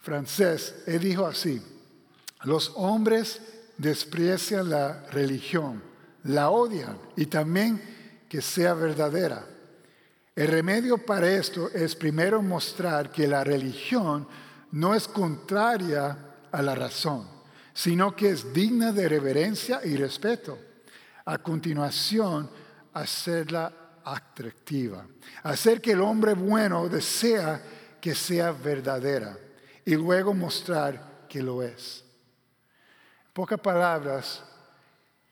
francés, 0.00 0.84
dijo 0.86 1.26
así, 1.26 1.60
los 2.44 2.72
hombres 2.76 3.40
desprecian 3.76 4.70
la 4.70 5.04
religión, 5.10 5.82
la 6.22 6.50
odian 6.50 6.96
y 7.16 7.26
también 7.26 7.95
que 8.28 8.42
sea 8.42 8.74
verdadera. 8.74 9.46
El 10.34 10.48
remedio 10.48 10.98
para 10.98 11.30
esto 11.30 11.70
es 11.70 11.94
primero 11.94 12.42
mostrar 12.42 13.10
que 13.10 13.26
la 13.26 13.42
religión 13.42 14.28
no 14.72 14.94
es 14.94 15.08
contraria 15.08 16.18
a 16.52 16.62
la 16.62 16.74
razón, 16.74 17.28
sino 17.72 18.14
que 18.14 18.30
es 18.30 18.52
digna 18.52 18.92
de 18.92 19.08
reverencia 19.08 19.80
y 19.84 19.96
respeto. 19.96 20.58
A 21.24 21.38
continuación, 21.38 22.50
hacerla 22.92 23.72
atractiva, 24.04 25.06
hacer 25.42 25.80
que 25.80 25.92
el 25.92 26.00
hombre 26.00 26.34
bueno 26.34 26.88
desea 26.88 27.60
que 28.00 28.14
sea 28.14 28.52
verdadera 28.52 29.36
y 29.84 29.94
luego 29.94 30.32
mostrar 30.32 31.26
que 31.28 31.42
lo 31.42 31.62
es. 31.62 32.04
En 33.26 33.32
pocas 33.32 33.58
palabras, 33.58 34.42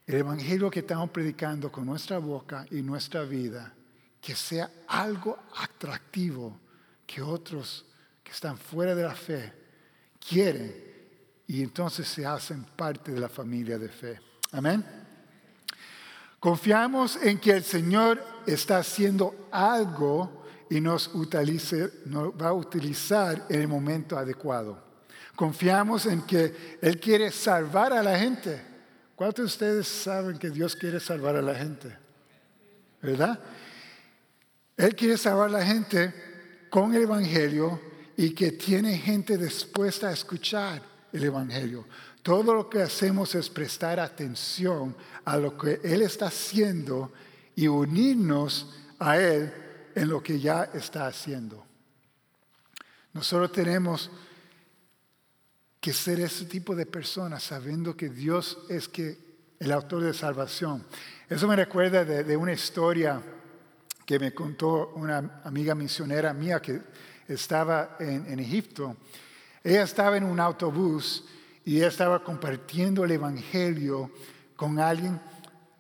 el 0.07 0.17
evangelio 0.17 0.71
que 0.71 0.81
estamos 0.81 1.11
predicando 1.11 1.73
con 1.73 1.87
nuestra 1.87 2.19
boca 2.19 2.67
y 2.71 2.83
nuestra 2.83 3.23
vida, 3.23 3.73
que 4.21 4.35
sea 4.35 4.71
algo 4.89 5.39
atractivo 5.57 6.59
que 7.07 7.23
otros 7.23 7.85
que 8.23 8.33
están 8.33 8.57
fuera 8.57 8.95
de 8.95 9.03
la 9.03 9.15
fe 9.15 9.53
quieren 10.27 10.75
y 11.47 11.63
entonces 11.63 12.09
se 12.09 12.25
hacen 12.25 12.65
parte 12.65 13.13
de 13.13 13.21
la 13.21 13.29
familia 13.29 13.79
de 13.79 13.89
fe. 13.89 14.21
Amén. 14.53 14.85
Confiamos 16.41 17.17
en 17.23 17.39
que 17.39 17.53
el 17.53 17.65
Señor 17.65 18.23
está 18.47 18.79
haciendo 18.79 19.49
algo 19.51 20.45
y 20.71 20.81
nos, 20.81 21.11
va 21.11 22.49
a 22.49 22.53
utilizar 22.53 23.47
en 23.49 23.61
el 23.63 23.69
momento 23.69 24.19
adecuado. 24.19 24.83
Confiamos 25.37 26.07
en 26.07 26.23
que 26.23 26.79
Él 26.81 27.01
quiere 27.01 27.31
salvar 27.31 27.93
a 27.93 28.03
la 28.03 28.19
gente. 28.19 28.74
¿Cuántos 29.17 29.45
de 29.45 29.47
ustedes 29.47 29.89
saben 29.89 30.39
que 30.39 30.51
Dios 30.51 30.75
quiere 30.75 30.99
salvar 30.99 31.37
a 31.37 31.43
la 31.43 31.55
gente? 31.55 31.97
¿Verdad? 33.01 33.39
Él 34.77 34.97
quiere 34.97 35.17
salvar 35.17 35.49
a 35.49 35.53
la 35.53 35.65
gente 35.65 36.13
con 36.69 36.95
el 36.95 37.03
Evangelio 37.03 37.81
y 38.17 38.35
que 38.35 38.53
tiene 38.53 38.99
gente 38.99 39.39
dispuesta 39.39 40.09
a 40.09 40.13
escuchar 40.13 40.83
el 41.13 41.25
Evangelio. 41.25 41.87
Todo 42.23 42.55
lo 42.55 42.69
que 42.69 42.83
hacemos 42.83 43.35
es 43.35 43.49
prestar 43.51 44.01
atención 44.01 44.97
a 45.25 45.37
lo 45.37 45.57
que 45.57 45.81
Él 45.85 46.03
está 46.03 46.27
haciendo 46.27 47.13
y 47.55 47.69
unirnos 47.69 48.75
a 48.99 49.19
Él 49.19 49.53
en 49.95 50.09
lo 50.09 50.23
que 50.23 50.41
ya 50.41 50.65
está 50.75 51.07
haciendo. 51.07 51.65
Nosotros 53.13 53.53
tenemos 53.53 54.11
que 55.85 55.93
ser 55.93 56.19
ese 56.21 56.47
tipo 56.47 56.75
de 56.75 56.87
personas 56.87 57.43
sabiendo 57.43 57.95
que 57.95 58.09
Dios 58.09 58.57
es 58.71 58.89
que 58.89 59.19
el 59.59 59.71
autor 59.71 60.03
de 60.03 60.15
salvación. 60.15 60.83
Eso 61.29 61.47
me 61.47 61.57
recuerda 61.57 62.07
de 62.07 62.37
una 62.39 62.55
historia 62.55 63.21
que 64.07 64.19
me 64.19 64.33
contó 64.33 64.93
una 64.95 65.43
amiga 65.45 65.75
misionera 65.75 66.33
mía 66.33 66.63
que 66.63 66.81
estaba 67.29 67.99
en, 68.01 68.41
Egipto, 68.41 68.97
ella 69.63 69.83
estaba 69.83 70.17
en 70.17 70.25
un 70.25 70.41
autobús 70.41 71.27
y 71.67 71.77
ella 71.77 71.89
estaba 71.89 72.25
compartiendo 72.25 73.05
el 73.05 73.11
Evangelio 73.11 74.11
con 74.57 74.79
alguien, 74.79 75.21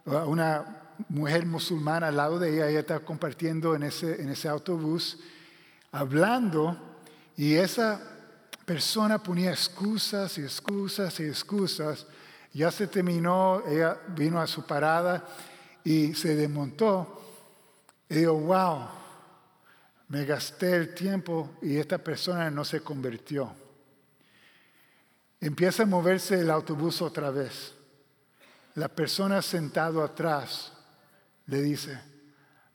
una 0.04 0.92
mujer 1.08 1.46
musulmana 1.46 2.08
al 2.08 2.16
lado 2.16 2.38
de 2.38 2.52
ella, 2.52 2.68
ella 2.68 2.80
estaba 2.80 3.00
compartiendo 3.00 3.74
en 3.74 3.84
ese, 3.84 4.20
en 4.20 4.28
ese 4.28 4.50
autobús, 4.50 5.18
hablando, 5.92 6.76
y 7.38 7.54
esa 7.54 8.13
persona 8.64 9.22
ponía 9.22 9.50
excusas 9.50 10.38
y 10.38 10.42
excusas 10.42 11.20
y 11.20 11.24
excusas. 11.24 12.06
Ya 12.52 12.70
se 12.70 12.86
terminó, 12.86 13.62
ella 13.66 13.98
vino 14.08 14.40
a 14.40 14.46
su 14.46 14.64
parada 14.64 15.26
y 15.82 16.14
se 16.14 16.34
desmontó. 16.34 17.20
Y 18.08 18.16
digo, 18.16 18.34
wow, 18.34 18.88
me 20.08 20.24
gasté 20.24 20.76
el 20.76 20.94
tiempo 20.94 21.56
y 21.62 21.76
esta 21.76 21.98
persona 21.98 22.50
no 22.50 22.64
se 22.64 22.80
convirtió. 22.80 23.52
Empieza 25.40 25.82
a 25.82 25.86
moverse 25.86 26.40
el 26.40 26.50
autobús 26.50 27.02
otra 27.02 27.30
vez. 27.30 27.74
La 28.76 28.88
persona 28.88 29.42
sentado 29.42 30.02
atrás 30.02 30.72
le 31.46 31.60
dice, 31.60 32.00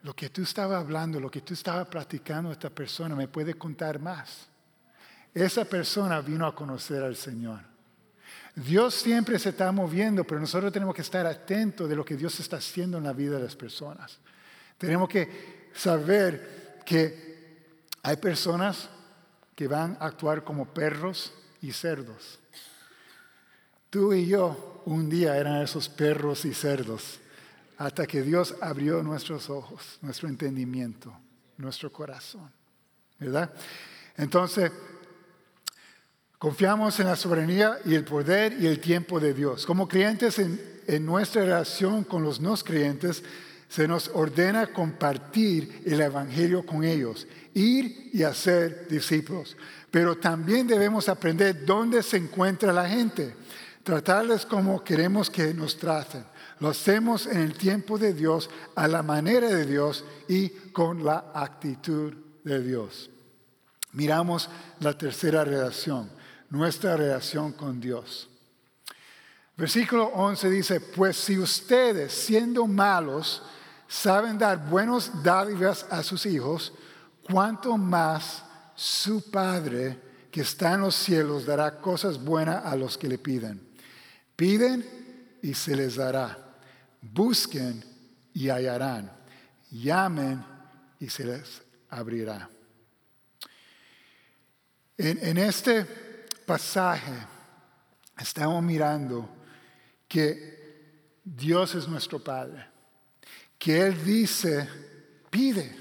lo 0.03 0.15
que 0.15 0.29
tú 0.29 0.43
estabas 0.43 0.79
hablando, 0.79 1.19
lo 1.19 1.31
que 1.31 1.41
tú 1.41 1.53
estabas 1.53 1.87
practicando, 1.87 2.51
esta 2.51 2.69
persona 2.69 3.15
me 3.15 3.27
puede 3.27 3.55
contar 3.55 3.99
más. 3.99 4.47
Esa 5.33 5.65
persona 5.65 6.21
vino 6.21 6.45
a 6.45 6.55
conocer 6.55 7.03
al 7.03 7.15
Señor. 7.15 7.59
Dios 8.55 8.95
siempre 8.95 9.39
se 9.39 9.49
está 9.49 9.71
moviendo, 9.71 10.23
pero 10.23 10.41
nosotros 10.41 10.71
tenemos 10.73 10.95
que 10.95 11.01
estar 11.01 11.25
atentos 11.25 11.87
de 11.87 11.95
lo 11.95 12.03
que 12.03 12.17
Dios 12.17 12.39
está 12.39 12.57
haciendo 12.57 12.97
en 12.97 13.03
la 13.03 13.13
vida 13.13 13.37
de 13.37 13.43
las 13.43 13.55
personas. 13.55 14.17
Tenemos 14.77 15.07
que 15.07 15.69
saber 15.73 16.81
que 16.85 17.63
hay 18.01 18.17
personas 18.17 18.89
que 19.55 19.67
van 19.67 19.97
a 19.99 20.07
actuar 20.07 20.43
como 20.43 20.65
perros 20.73 21.33
y 21.61 21.71
cerdos. 21.71 22.39
Tú 23.89 24.13
y 24.13 24.27
yo 24.27 24.81
un 24.85 25.09
día 25.09 25.37
eran 25.37 25.61
esos 25.61 25.89
perros 25.89 26.45
y 26.45 26.53
cerdos, 26.53 27.19
hasta 27.77 28.05
que 28.05 28.21
Dios 28.21 28.55
abrió 28.61 29.03
nuestros 29.03 29.49
ojos, 29.49 29.99
nuestro 30.01 30.27
entendimiento, 30.27 31.13
nuestro 31.57 31.91
corazón. 31.91 32.51
¿Verdad? 33.19 33.51
Entonces, 34.17 34.71
confiamos 36.39 36.97
en 37.01 37.07
la 37.07 37.17
soberanía 37.17 37.77
y 37.85 37.93
el 37.93 38.05
poder 38.05 38.55
y 38.59 38.65
el 38.65 38.79
tiempo 38.79 39.19
de 39.19 39.33
Dios. 39.33 39.65
Como 39.65 39.87
creyentes 39.87 40.39
en, 40.39 41.05
nuestra 41.05 41.43
relación 41.43 42.03
con 42.03 42.23
los 42.23 42.39
no 42.39 42.55
creyentes, 42.55 43.21
se 43.67 43.87
nos 43.87 44.09
ordena 44.15 44.67
compartir 44.67 45.83
el 45.85 46.01
Evangelio 46.01 46.65
con 46.65 46.83
ellos, 46.83 47.27
ir 47.53 48.09
y 48.11 48.23
hacer 48.23 48.87
discípulos. 48.87 49.55
Pero 49.91 50.17
también 50.17 50.65
debemos 50.65 51.07
aprender 51.09 51.65
dónde 51.65 52.01
se 52.01 52.17
encuentra 52.17 52.73
la 52.73 52.89
gente, 52.89 53.35
tratarles 53.83 54.45
como 54.45 54.83
queremos 54.83 55.29
que 55.29 55.53
nos 55.53 55.77
traten. 55.77 56.23
Lo 56.59 56.69
hacemos 56.69 57.27
en 57.27 57.41
el 57.41 57.53
tiempo 57.53 57.99
de 57.99 58.13
Dios, 58.13 58.49
a 58.75 58.87
la 58.87 59.03
manera 59.03 59.49
de 59.49 59.65
Dios 59.65 60.03
y 60.27 60.49
con 60.49 61.05
la 61.05 61.31
actitud 61.35 62.13
de 62.43 62.63
Dios. 62.63 63.11
Miramos 63.93 64.49
la 64.79 64.97
tercera 64.97 65.43
relación, 65.43 66.09
nuestra 66.49 66.97
relación 66.97 67.53
con 67.53 67.79
Dios. 67.79 68.29
Versículo 69.55 70.05
11 70.05 70.49
dice, 70.49 70.79
pues 70.79 71.17
si 71.17 71.37
ustedes 71.37 72.13
siendo 72.13 72.65
malos 72.65 73.43
saben 73.87 74.37
dar 74.37 74.69
buenos 74.69 75.11
dádivas 75.23 75.85
a 75.89 76.01
sus 76.01 76.25
hijos, 76.25 76.73
cuánto 77.23 77.77
más 77.77 78.43
su 78.75 79.29
Padre 79.29 79.99
que 80.31 80.41
está 80.41 80.75
en 80.75 80.81
los 80.81 80.95
cielos 80.95 81.45
dará 81.45 81.79
cosas 81.79 82.23
buenas 82.23 82.65
a 82.65 82.75
los 82.75 82.97
que 82.97 83.09
le 83.09 83.17
piden. 83.17 83.61
Piden 84.35 85.37
y 85.41 85.53
se 85.53 85.75
les 85.75 85.95
dará. 85.95 86.37
Busquen 87.01 87.83
y 88.33 88.49
hallarán. 88.49 89.11
Llamen 89.71 90.41
y 90.99 91.09
se 91.09 91.25
les 91.25 91.61
abrirá. 91.89 92.49
En, 94.97 95.19
en 95.21 95.37
este 95.37 96.08
pasaje 96.49 97.13
estamos 98.17 98.63
mirando 98.63 99.29
que 100.07 101.21
Dios 101.23 101.75
es 101.75 101.87
nuestro 101.87 102.17
Padre, 102.17 102.65
que 103.59 103.79
Él 103.85 104.03
dice, 104.03 104.67
pide, 105.29 105.77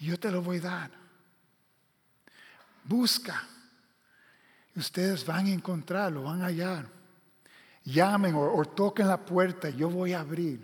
yo 0.00 0.18
te 0.18 0.32
lo 0.32 0.42
voy 0.42 0.56
a 0.56 0.62
dar. 0.62 0.90
Busca, 2.82 3.40
ustedes 4.74 5.24
van 5.24 5.46
a 5.46 5.52
encontrarlo, 5.52 6.24
van 6.24 6.42
a 6.42 6.46
hallar. 6.46 6.88
Llamen 7.84 8.34
o, 8.34 8.64
toquen 8.64 9.06
la 9.06 9.24
puerta, 9.24 9.70
yo 9.70 9.88
voy 9.88 10.12
a 10.12 10.22
abrir. 10.22 10.60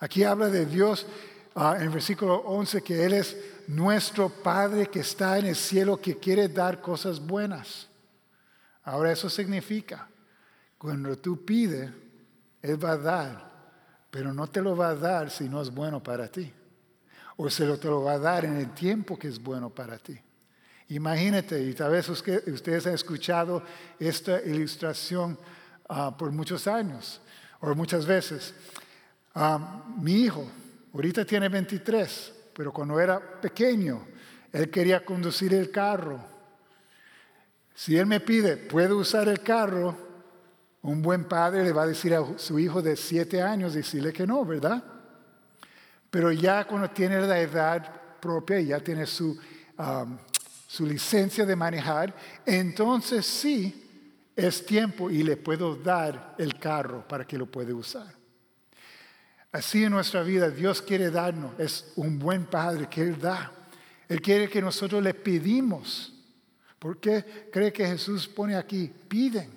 Aquí 0.00 0.22
habla 0.22 0.50
de 0.50 0.66
Dios 0.66 1.06
ah, 1.54 1.76
en 1.78 1.84
el 1.84 1.88
versículo 1.88 2.34
11 2.40 2.82
que 2.82 3.06
Él 3.06 3.14
es 3.14 3.55
nuestro 3.68 4.28
Padre 4.28 4.86
que 4.86 5.00
está 5.00 5.38
en 5.38 5.46
el 5.46 5.56
cielo, 5.56 6.00
que 6.00 6.18
quiere 6.18 6.48
dar 6.48 6.80
cosas 6.80 7.20
buenas. 7.20 7.88
Ahora 8.82 9.12
eso 9.12 9.28
significa 9.28 10.08
cuando 10.78 11.16
tú 11.16 11.44
pides, 11.44 11.90
Él 12.62 12.84
va 12.84 12.92
a 12.92 12.96
dar, 12.98 13.52
pero 14.10 14.32
no 14.32 14.46
te 14.46 14.60
lo 14.60 14.76
va 14.76 14.90
a 14.90 14.94
dar 14.94 15.30
si 15.30 15.48
no 15.48 15.60
es 15.62 15.70
bueno 15.70 16.02
para 16.02 16.28
ti. 16.28 16.52
O 17.36 17.50
se 17.50 17.66
lo 17.66 17.78
te 17.78 17.88
lo 17.88 18.02
va 18.02 18.12
a 18.12 18.18
dar 18.18 18.44
en 18.44 18.56
el 18.56 18.72
tiempo 18.72 19.18
que 19.18 19.28
es 19.28 19.42
bueno 19.42 19.70
para 19.70 19.98
ti. 19.98 20.18
Imagínate, 20.88 21.60
y 21.60 21.74
tal 21.74 21.90
vez 21.90 22.08
ustedes 22.08 22.86
han 22.86 22.94
escuchado 22.94 23.62
esta 23.98 24.40
ilustración 24.42 25.36
ah, 25.88 26.16
por 26.16 26.30
muchos 26.30 26.66
años, 26.66 27.20
o 27.60 27.74
muchas 27.74 28.06
veces. 28.06 28.54
Ah, 29.34 29.84
mi 29.98 30.22
hijo, 30.22 30.48
ahorita 30.94 31.24
tiene 31.24 31.48
23, 31.48 32.32
pero 32.56 32.72
cuando 32.72 32.98
era 32.98 33.20
pequeño, 33.20 34.06
él 34.50 34.70
quería 34.70 35.04
conducir 35.04 35.52
el 35.52 35.70
carro. 35.70 36.18
Si 37.74 37.98
él 37.98 38.06
me 38.06 38.20
pide, 38.20 38.56
¿puedo 38.56 38.96
usar 38.96 39.28
el 39.28 39.40
carro? 39.40 39.94
Un 40.80 41.02
buen 41.02 41.24
padre 41.24 41.62
le 41.64 41.72
va 41.72 41.82
a 41.82 41.86
decir 41.86 42.14
a 42.14 42.38
su 42.38 42.58
hijo 42.58 42.80
de 42.80 42.96
siete 42.96 43.42
años, 43.42 43.74
decirle 43.74 44.10
que 44.10 44.26
no, 44.26 44.42
¿verdad? 44.46 44.82
Pero 46.08 46.32
ya 46.32 46.64
cuando 46.64 46.88
tiene 46.88 47.20
la 47.20 47.38
edad 47.38 47.92
propia 48.18 48.58
y 48.58 48.68
ya 48.68 48.80
tiene 48.80 49.04
su, 49.04 49.38
su 50.66 50.86
licencia 50.86 51.44
de 51.44 51.56
manejar, 51.56 52.14
entonces 52.46 53.26
sí 53.26 54.30
es 54.34 54.64
tiempo 54.64 55.10
y 55.10 55.22
le 55.22 55.36
puedo 55.36 55.76
dar 55.76 56.34
el 56.38 56.58
carro 56.58 57.06
para 57.06 57.26
que 57.26 57.36
lo 57.36 57.44
pueda 57.44 57.74
usar. 57.74 58.25
Así 59.52 59.84
en 59.84 59.92
nuestra 59.92 60.22
vida 60.22 60.50
Dios 60.50 60.82
quiere 60.82 61.10
darnos, 61.10 61.58
es 61.58 61.92
un 61.96 62.18
buen 62.18 62.46
padre 62.46 62.88
que 62.88 63.02
Él 63.02 63.18
da. 63.18 63.52
Él 64.08 64.20
quiere 64.20 64.48
que 64.48 64.60
nosotros 64.60 65.02
le 65.02 65.14
pedimos. 65.14 66.12
¿Por 66.78 66.98
qué 67.00 67.48
cree 67.52 67.72
que 67.72 67.86
Jesús 67.86 68.28
pone 68.28 68.54
aquí? 68.54 68.92
Piden. 69.08 69.50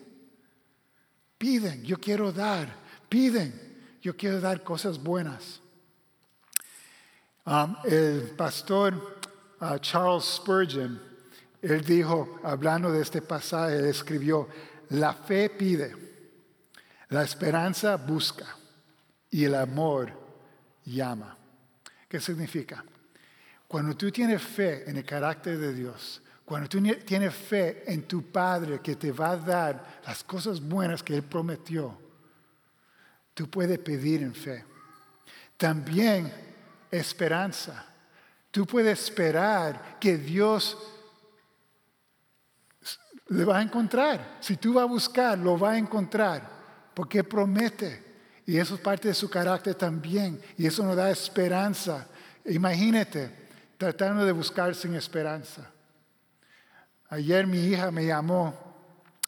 Piden, 1.37 1.83
yo 1.83 1.97
quiero 1.99 2.31
dar. 2.31 2.73
Piden, 3.07 3.53
yo 4.01 4.15
quiero 4.15 4.39
dar 4.39 4.63
cosas 4.63 5.01
buenas. 5.01 5.61
Um, 7.45 7.75
el 7.85 8.31
pastor 8.37 9.19
uh, 9.59 9.77
Charles 9.79 10.23
Spurgeon, 10.23 11.01
él 11.61 11.83
dijo, 11.83 12.39
hablando 12.43 12.91
de 12.91 13.01
este 13.01 13.21
pasaje, 13.21 13.77
él 13.77 13.85
escribió, 13.85 14.47
la 14.89 15.13
fe 15.13 15.49
pide, 15.49 15.95
la 17.09 17.23
esperanza 17.23 17.95
busca 17.97 18.59
y 19.32 19.45
el 19.45 19.55
amor 19.55 20.11
llama. 20.86 21.38
¿Qué 22.07 22.19
significa? 22.19 22.84
Cuando 23.67 23.95
tú 23.95 24.11
tienes 24.11 24.41
fe 24.41 24.89
en 24.89 24.97
el 24.97 25.05
carácter 25.05 25.57
de 25.57 25.73
Dios, 25.73 26.21
cuando 26.43 26.67
tú 26.67 26.82
tienes 27.05 27.36
fe 27.36 27.84
en 27.91 28.07
tu 28.07 28.23
Padre 28.32 28.80
que 28.80 28.95
te 28.95 29.11
va 29.11 29.32
a 29.32 29.38
dar 29.38 30.01
las 30.05 30.23
cosas 30.23 30.59
buenas 30.59 31.03
que 31.03 31.15
Él 31.15 31.23
prometió, 31.23 31.95
tú 33.36 33.47
puedes 33.47 33.77
pedir 33.77 34.23
en 34.23 34.34
fe. 34.34 34.65
También 35.57 36.34
esperanza. 36.89 37.86
Tú 38.49 38.65
puedes 38.65 38.99
esperar 38.99 39.99
que 39.99 40.17
Dios 40.17 40.75
le 43.27 43.45
va 43.45 43.59
a 43.59 43.61
encontrar. 43.61 44.38
Si 44.39 44.57
tú 44.57 44.73
vas 44.73 44.84
a 44.84 44.88
buscar, 44.88 45.38
lo 45.38 45.59
va 45.59 45.71
a 45.71 45.77
encontrar, 45.77 46.49
porque 46.95 47.23
promete. 47.23 48.09
Y 48.50 48.58
eso 48.58 48.74
es 48.74 48.82
parte 48.82 49.10
de 49.10 49.14
su 49.14 49.30
carácter 49.30 49.76
también. 49.76 50.41
Y 50.58 50.66
eso 50.66 50.84
nos 50.84 50.95
da 50.95 51.12
esperanza. 51.12 52.08
Imagínate 52.45 53.30
tratando 53.78 54.26
de 54.26 54.32
buscar 54.32 54.74
sin 54.74 54.95
esperanza. 54.95 55.70
Ayer 57.10 57.45
mi 57.45 57.60
hija 57.60 57.91
me 57.91 58.08
llamó, 58.08 58.56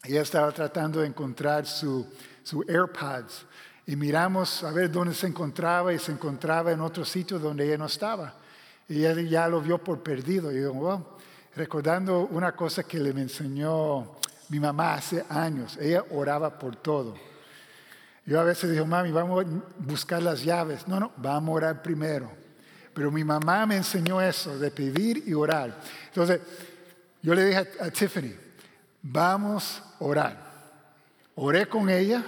ella 0.03 0.23
estaba 0.23 0.51
tratando 0.51 1.01
de 1.01 1.07
encontrar 1.07 1.67
su, 1.67 2.11
su 2.41 2.65
AirPods 2.67 3.45
y 3.85 3.95
miramos 3.95 4.63
a 4.63 4.71
ver 4.71 4.91
dónde 4.91 5.13
se 5.13 5.27
encontraba 5.27 5.93
y 5.93 5.99
se 5.99 6.11
encontraba 6.11 6.71
en 6.71 6.81
otro 6.81 7.05
sitio 7.05 7.37
donde 7.37 7.67
ella 7.67 7.77
no 7.77 7.85
estaba. 7.85 8.33
Y 8.89 9.05
ella 9.05 9.21
ya 9.21 9.47
lo 9.47 9.61
vio 9.61 9.77
por 9.77 10.01
perdido. 10.01 10.51
Y 10.51 10.63
yo, 10.63 11.19
recordando 11.55 12.21
una 12.21 12.55
cosa 12.55 12.81
que 12.85 12.97
le 12.97 13.11
enseñó 13.11 14.15
mi 14.49 14.59
mamá 14.59 14.95
hace 14.95 15.23
años, 15.29 15.77
ella 15.79 16.03
oraba 16.09 16.57
por 16.57 16.75
todo. 16.77 17.30
Yo 18.25 18.39
a 18.39 18.43
veces 18.43 18.71
digo, 18.71 18.85
mami, 18.85 19.11
vamos 19.11 19.45
a 19.45 19.47
buscar 19.79 20.21
las 20.21 20.43
llaves. 20.43 20.87
No, 20.87 20.99
no, 20.99 21.11
vamos 21.17 21.49
a 21.49 21.53
orar 21.53 21.81
primero. 21.81 22.31
Pero 22.93 23.11
mi 23.11 23.23
mamá 23.23 23.65
me 23.65 23.77
enseñó 23.77 24.21
eso, 24.21 24.57
de 24.59 24.69
pedir 24.69 25.23
y 25.25 25.33
orar. 25.33 25.79
Entonces, 26.07 26.41
yo 27.21 27.33
le 27.33 27.45
dije 27.45 27.67
a, 27.79 27.89
Tiffany, 27.89 28.35
vamos 29.01 29.81
a 29.99 30.03
orar. 30.03 30.51
Oré 31.35 31.67
con 31.67 31.89
ella 31.89 32.23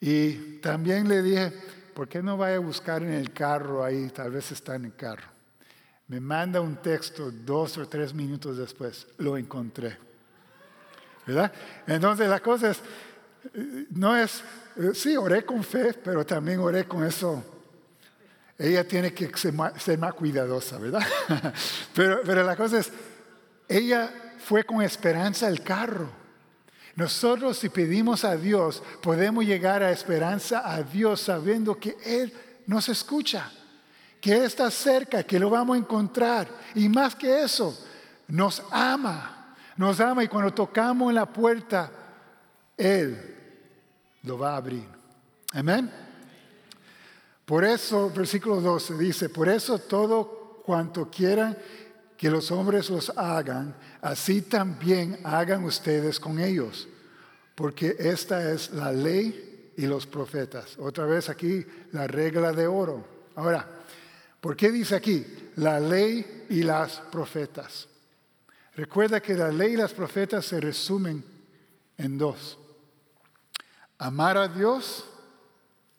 y 0.00 0.58
también 0.58 1.08
le 1.08 1.22
dije, 1.22 1.52
¿por 1.94 2.08
qué 2.08 2.22
no 2.22 2.36
vaya 2.36 2.56
a 2.56 2.60
buscar 2.60 3.02
en 3.02 3.12
el 3.12 3.32
carro 3.32 3.84
ahí? 3.84 4.10
Tal 4.10 4.30
vez 4.30 4.52
está 4.52 4.76
en 4.76 4.86
el 4.86 4.94
carro. 4.94 5.34
Me 6.06 6.20
manda 6.20 6.60
un 6.60 6.76
texto 6.76 7.30
dos 7.30 7.78
o 7.78 7.88
tres 7.88 8.14
minutos 8.14 8.58
después, 8.58 9.06
lo 9.18 9.36
encontré. 9.36 9.96
¿Verdad? 11.26 11.52
Entonces 11.86 12.28
la 12.28 12.40
cosa 12.40 12.70
es, 12.70 12.82
no 13.90 14.16
es, 14.16 14.42
eh, 14.76 14.92
sí, 14.94 15.16
oré 15.16 15.44
con 15.44 15.62
fe, 15.62 15.92
pero 15.94 16.24
también 16.24 16.60
oré 16.60 16.84
con 16.84 17.04
eso 17.04 17.42
ella 18.58 18.86
tiene 18.86 19.12
que 19.12 19.30
ser 19.36 19.52
más, 19.52 20.14
cuidadosa, 20.14 20.78
¿verdad? 20.78 21.02
pero, 21.94 22.20
pero, 22.24 22.44
la 22.44 22.54
cosa 22.54 22.78
es, 22.78 22.92
ella 23.68 24.12
fue 24.38 24.64
con 24.64 24.80
esperanza 24.82 25.46
al 25.46 25.62
carro. 25.62 26.08
Nosotros 26.94 27.58
si 27.58 27.68
pedimos 27.68 28.24
a 28.24 28.36
Dios, 28.36 28.82
podemos 29.02 29.44
llegar 29.44 29.82
a 29.82 29.90
esperanza 29.90 30.62
a 30.72 30.82
Dios 30.82 31.22
sabiendo 31.22 31.80
que 31.80 31.96
Él 32.04 32.32
nos 32.66 32.88
escucha, 32.88 33.50
que 34.20 34.36
Él 34.36 34.44
está 34.44 34.70
cerca, 34.70 35.24
que 35.24 35.40
lo 35.40 35.50
vamos 35.50 35.74
a 35.74 35.80
encontrar. 35.80 36.46
Y 36.76 36.88
más 36.88 37.16
que 37.16 37.42
eso, 37.42 37.76
nos 38.28 38.62
ama, 38.70 39.56
nos 39.76 39.98
ama 39.98 40.22
y 40.22 40.28
cuando 40.28 40.54
tocamos 40.54 41.08
en 41.08 41.16
la 41.16 41.26
puerta, 41.26 41.90
Él 42.76 43.33
lo 44.24 44.38
va 44.38 44.54
a 44.54 44.56
abrir. 44.56 44.86
Amén. 45.52 45.90
Por 47.44 47.64
eso, 47.64 48.10
versículo 48.10 48.60
12 48.60 48.94
dice, 48.94 49.28
por 49.28 49.48
eso 49.48 49.78
todo 49.78 50.62
cuanto 50.64 51.10
quieran 51.10 51.56
que 52.16 52.30
los 52.30 52.50
hombres 52.50 52.88
los 52.88 53.10
hagan, 53.16 53.74
así 54.00 54.42
también 54.42 55.18
hagan 55.24 55.64
ustedes 55.64 56.18
con 56.18 56.38
ellos, 56.38 56.88
porque 57.54 57.96
esta 57.98 58.50
es 58.50 58.70
la 58.70 58.92
ley 58.92 59.72
y 59.76 59.86
los 59.86 60.06
profetas. 60.06 60.78
Otra 60.78 61.04
vez 61.04 61.28
aquí 61.28 61.64
la 61.92 62.06
regla 62.06 62.52
de 62.52 62.66
oro. 62.66 63.04
Ahora, 63.34 63.68
¿por 64.40 64.56
qué 64.56 64.72
dice 64.72 64.94
aquí 64.94 65.26
la 65.56 65.78
ley 65.78 66.46
y 66.48 66.62
las 66.62 67.00
profetas? 67.12 67.88
Recuerda 68.74 69.20
que 69.20 69.34
la 69.34 69.50
ley 69.50 69.74
y 69.74 69.76
las 69.76 69.92
profetas 69.92 70.46
se 70.46 70.60
resumen 70.60 71.22
en 71.98 72.16
dos. 72.16 72.58
Amar 74.04 74.36
a 74.36 74.48
Dios 74.48 75.06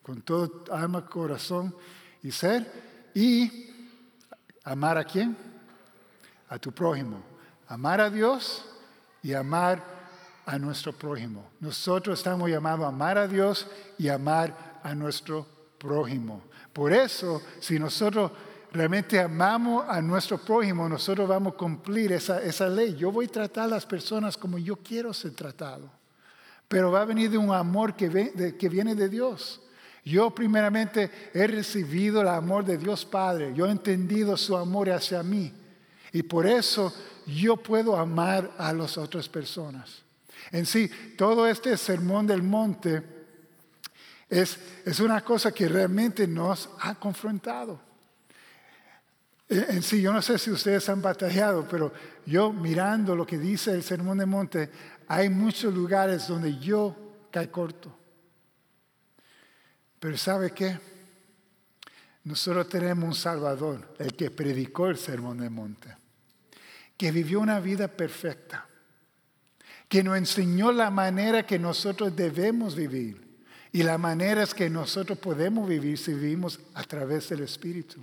con 0.03 0.21
todo 0.21 0.63
alma, 0.71 1.05
corazón 1.07 1.75
y 2.21 2.31
ser 2.31 3.11
y 3.15 3.73
amar 4.63 4.99
a 4.99 5.03
quién? 5.03 5.35
a 6.49 6.59
tu 6.59 6.71
prójimo. 6.71 7.23
Amar 7.67 7.99
a 7.99 8.09
Dios 8.11 8.63
y 9.23 9.33
amar 9.33 9.83
a 10.45 10.59
nuestro 10.59 10.93
prójimo. 10.93 11.49
Nosotros 11.59 12.19
estamos 12.19 12.47
llamados 12.47 12.85
a 12.85 12.89
amar 12.89 13.17
a 13.17 13.27
Dios 13.27 13.65
y 13.97 14.07
amar 14.09 14.79
a 14.83 14.93
nuestro 14.93 15.47
prójimo. 15.79 16.43
Por 16.71 16.93
eso, 16.93 17.41
si 17.59 17.79
nosotros 17.79 18.31
realmente 18.71 19.19
amamos 19.19 19.85
a 19.89 19.99
nuestro 19.99 20.37
prójimo, 20.37 20.87
nosotros 20.87 21.27
vamos 21.27 21.53
a 21.53 21.57
cumplir 21.57 22.11
esa, 22.11 22.39
esa 22.43 22.67
ley. 22.67 22.95
Yo 22.95 23.11
voy 23.11 23.25
a 23.25 23.31
tratar 23.31 23.63
a 23.63 23.67
las 23.69 23.85
personas 23.87 24.37
como 24.37 24.59
yo 24.59 24.75
quiero 24.75 25.11
ser 25.11 25.31
tratado. 25.31 25.89
Pero 26.67 26.91
va 26.91 27.01
a 27.01 27.05
venir 27.05 27.29
de 27.29 27.37
un 27.37 27.53
amor 27.53 27.95
que, 27.95 28.09
viene 28.69 28.95
de 28.95 29.09
Dios. 29.09 29.61
Yo 30.03 30.33
primeramente 30.33 31.09
he 31.33 31.47
recibido 31.47 32.21
el 32.21 32.27
amor 32.27 32.65
de 32.65 32.77
Dios 32.77 33.05
Padre. 33.05 33.53
Yo 33.55 33.67
he 33.67 33.71
entendido 33.71 34.37
su 34.37 34.55
amor 34.55 34.89
hacia 34.89 35.23
mí. 35.23 35.51
Y 36.11 36.23
por 36.23 36.45
eso 36.47 36.93
yo 37.25 37.57
puedo 37.57 37.97
amar 37.97 38.51
a 38.57 38.73
las 38.73 38.97
otras 38.97 39.27
personas. 39.29 40.03
En 40.51 40.65
sí, 40.65 40.89
todo 41.17 41.47
este 41.47 41.75
sermón 41.77 42.27
del 42.27 42.43
monte 42.43 43.03
es, 44.29 44.57
es 44.85 44.99
una 44.99 45.21
cosa 45.21 45.51
que 45.51 45.67
realmente 45.67 46.27
nos 46.27 46.69
ha 46.79 46.95
confrontado. 46.95 47.79
En 49.47 49.83
sí, 49.83 50.01
yo 50.01 50.11
no 50.11 50.23
sé 50.23 50.39
si 50.39 50.49
ustedes 50.49 50.89
han 50.89 51.03
batallado, 51.03 51.67
pero 51.69 51.93
yo 52.25 52.51
mirando 52.51 53.15
lo 53.15 53.27
que 53.27 53.37
dice 53.37 53.71
el 53.71 53.83
sermón 53.83 54.17
del 54.17 54.25
monte, 54.27 54.71
hay 55.07 55.29
muchos 55.29 55.73
lugares 55.73 56.27
donde 56.27 56.57
yo 56.59 56.95
cae 57.31 57.49
corto. 57.49 57.95
Pero 59.99 60.17
¿sabe 60.17 60.51
qué? 60.51 60.79
Nosotros 62.23 62.69
tenemos 62.69 63.05
un 63.05 63.15
Salvador, 63.15 63.95
el 63.99 64.15
que 64.15 64.31
predicó 64.31 64.87
el 64.87 64.97
sermón 64.97 65.37
del 65.37 65.51
monte, 65.51 65.95
que 66.97 67.11
vivió 67.11 67.39
una 67.39 67.59
vida 67.59 67.87
perfecta, 67.87 68.67
que 69.87 70.03
nos 70.03 70.17
enseñó 70.17 70.71
la 70.71 70.89
manera 70.89 71.45
que 71.45 71.59
nosotros 71.59 72.15
debemos 72.15 72.75
vivir 72.75 73.25
y 73.75 73.83
la 73.83 73.97
manera 73.97 74.41
es 74.41 74.53
que 74.53 74.69
nosotros 74.69 75.19
podemos 75.19 75.67
vivir 75.67 75.97
si 75.97 76.13
vivimos 76.13 76.61
a 76.75 76.83
través 76.83 77.27
del 77.27 77.41
Espíritu. 77.41 77.99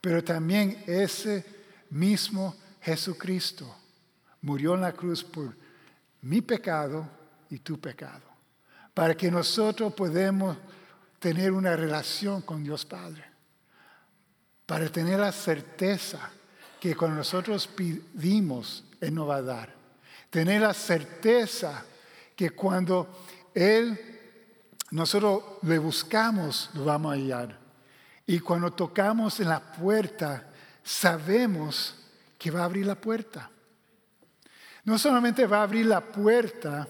Pero 0.00 0.22
también 0.22 0.84
ese 0.86 1.44
mismo 1.90 2.54
Jesucristo 2.80 3.76
murió 4.40 4.76
en 4.76 4.82
la 4.82 4.92
cruz 4.92 5.24
por 5.24 5.52
mi 6.22 6.40
pecado 6.40 7.08
y 7.50 7.58
tu 7.58 7.80
pecado, 7.80 8.22
para 8.94 9.16
que 9.16 9.30
nosotros 9.30 9.92
podamos 9.94 10.56
tener 11.18 11.52
una 11.52 11.76
relación 11.76 12.42
con 12.42 12.62
Dios 12.62 12.84
Padre, 12.84 13.24
para 14.66 14.88
tener 14.88 15.18
la 15.18 15.32
certeza 15.32 16.30
que 16.80 16.94
cuando 16.94 17.16
nosotros 17.16 17.66
pedimos, 17.66 18.84
Él 19.00 19.14
nos 19.14 19.28
va 19.28 19.36
a 19.36 19.42
dar. 19.42 19.74
Tener 20.30 20.60
la 20.60 20.74
certeza 20.74 21.84
que 22.36 22.50
cuando 22.50 23.24
Él, 23.54 23.98
nosotros 24.90 25.42
le 25.62 25.78
buscamos, 25.78 26.70
lo 26.74 26.84
vamos 26.84 27.12
a 27.12 27.14
hallar. 27.14 27.58
Y 28.26 28.38
cuando 28.40 28.70
tocamos 28.70 29.40
en 29.40 29.48
la 29.48 29.60
puerta, 29.60 30.46
sabemos 30.84 31.94
que 32.38 32.50
va 32.50 32.60
a 32.60 32.64
abrir 32.64 32.86
la 32.86 32.94
puerta. 32.94 33.50
No 34.88 34.96
solamente 34.96 35.46
va 35.46 35.58
a 35.58 35.62
abrir 35.64 35.84
la 35.84 36.00
puerta, 36.00 36.88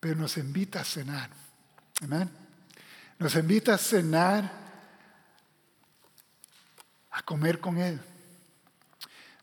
pero 0.00 0.16
nos 0.16 0.36
invita 0.36 0.80
a 0.80 0.84
cenar. 0.84 1.30
Amén. 2.02 2.28
Nos 3.16 3.36
invita 3.36 3.74
a 3.74 3.78
cenar, 3.78 4.50
a 7.12 7.22
comer 7.22 7.60
con 7.60 7.78
Él. 7.78 8.00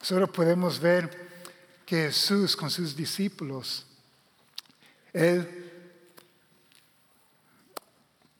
Solo 0.02 0.30
podemos 0.30 0.78
ver 0.78 1.10
que 1.86 2.08
Jesús 2.08 2.54
con 2.54 2.70
sus 2.70 2.93
discípulos, 2.93 3.86
Él 5.14 5.72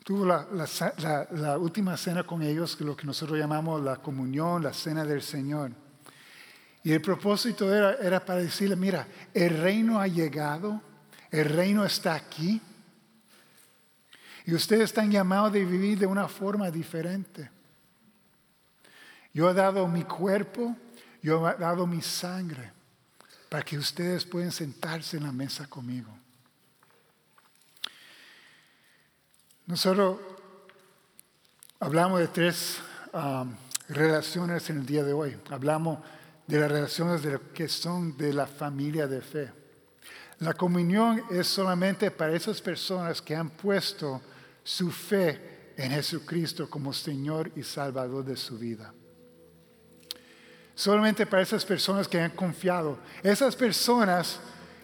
tuvo 0.04 0.26
la, 0.26 1.58
última 1.58 1.96
cena 1.96 2.24
con 2.26 2.42
ellos, 2.42 2.78
lo 2.82 2.98
que 2.98 3.08
nosotros 3.08 3.40
llamamos 3.40 3.82
la 3.82 4.02
comunión, 4.02 4.64
la 4.64 4.74
cena 4.74 5.06
del 5.06 5.22
Señor. 5.22 5.87
Y 6.88 6.94
el 6.94 7.02
propósito 7.02 7.74
era, 7.76 8.24
para 8.24 8.40
decirle, 8.40 8.78
mira, 8.78 9.06
el 9.34 9.58
reino 9.58 10.00
ha 10.00 10.08
llegado, 10.08 10.82
el 11.30 11.44
reino 11.44 11.84
está 11.84 12.16
aquí, 12.16 12.62
y 14.46 14.54
ustedes 14.54 14.84
están 14.84 15.12
llamados 15.12 15.50
a 15.50 15.52
vivir 15.52 16.00
de 16.00 16.06
una 16.06 16.30
forma 16.30 16.72
diferente. 16.72 17.52
Yo 19.34 19.50
he 19.50 19.54
dado 19.54 19.86
mi 19.90 20.06
cuerpo, 20.06 20.78
yo 21.22 21.50
he 21.50 21.58
dado 21.58 21.86
mi 21.86 22.02
sangre, 22.02 22.72
para 23.50 23.66
que 23.66 23.78
ustedes 23.78 24.24
puedan 24.24 24.54
sentarse 24.54 25.18
en 25.18 25.24
la 25.24 25.34
mesa 25.34 25.68
conmigo. 25.68 26.18
Nosotros 29.66 30.20
hablamos 31.82 32.22
de 32.22 32.30
tres 32.30 32.78
um, 33.12 33.54
relaciones 33.90 34.70
en 34.70 34.78
el 34.78 34.86
día 34.86 35.04
de 35.04 35.12
hoy. 35.12 35.38
Hablamos 35.52 36.00
de 36.48 36.60
las 36.60 36.72
relaciones 36.72 37.22
de 37.22 37.40
que 37.54 37.68
son 37.68 38.18
de 38.18 38.34
la 38.34 38.48
familia 38.48 39.06
de 39.06 39.22
fe. 39.22 39.52
La 40.40 40.54
comunión 40.54 41.24
es 41.30 41.48
solamente 41.48 42.10
para 42.10 42.34
esas 42.34 42.62
personas 42.62 43.22
que 43.22 43.36
han 43.36 43.50
puesto 43.50 44.22
su 44.64 44.92
fe 44.92 45.74
en 45.78 45.92
Jesucristo 45.92 46.70
como 46.70 46.94
Señor 46.94 47.52
y 47.56 47.64
Salvador 47.64 48.24
de 48.24 48.38
su 48.38 48.58
vida. 48.58 48.94
Solamente 50.74 51.26
para 51.26 51.42
esas 51.42 51.66
personas 51.66 52.08
que 52.08 52.20
han 52.20 52.32
confiado. 52.32 53.00
Esas 53.24 53.56
personas 53.56 54.40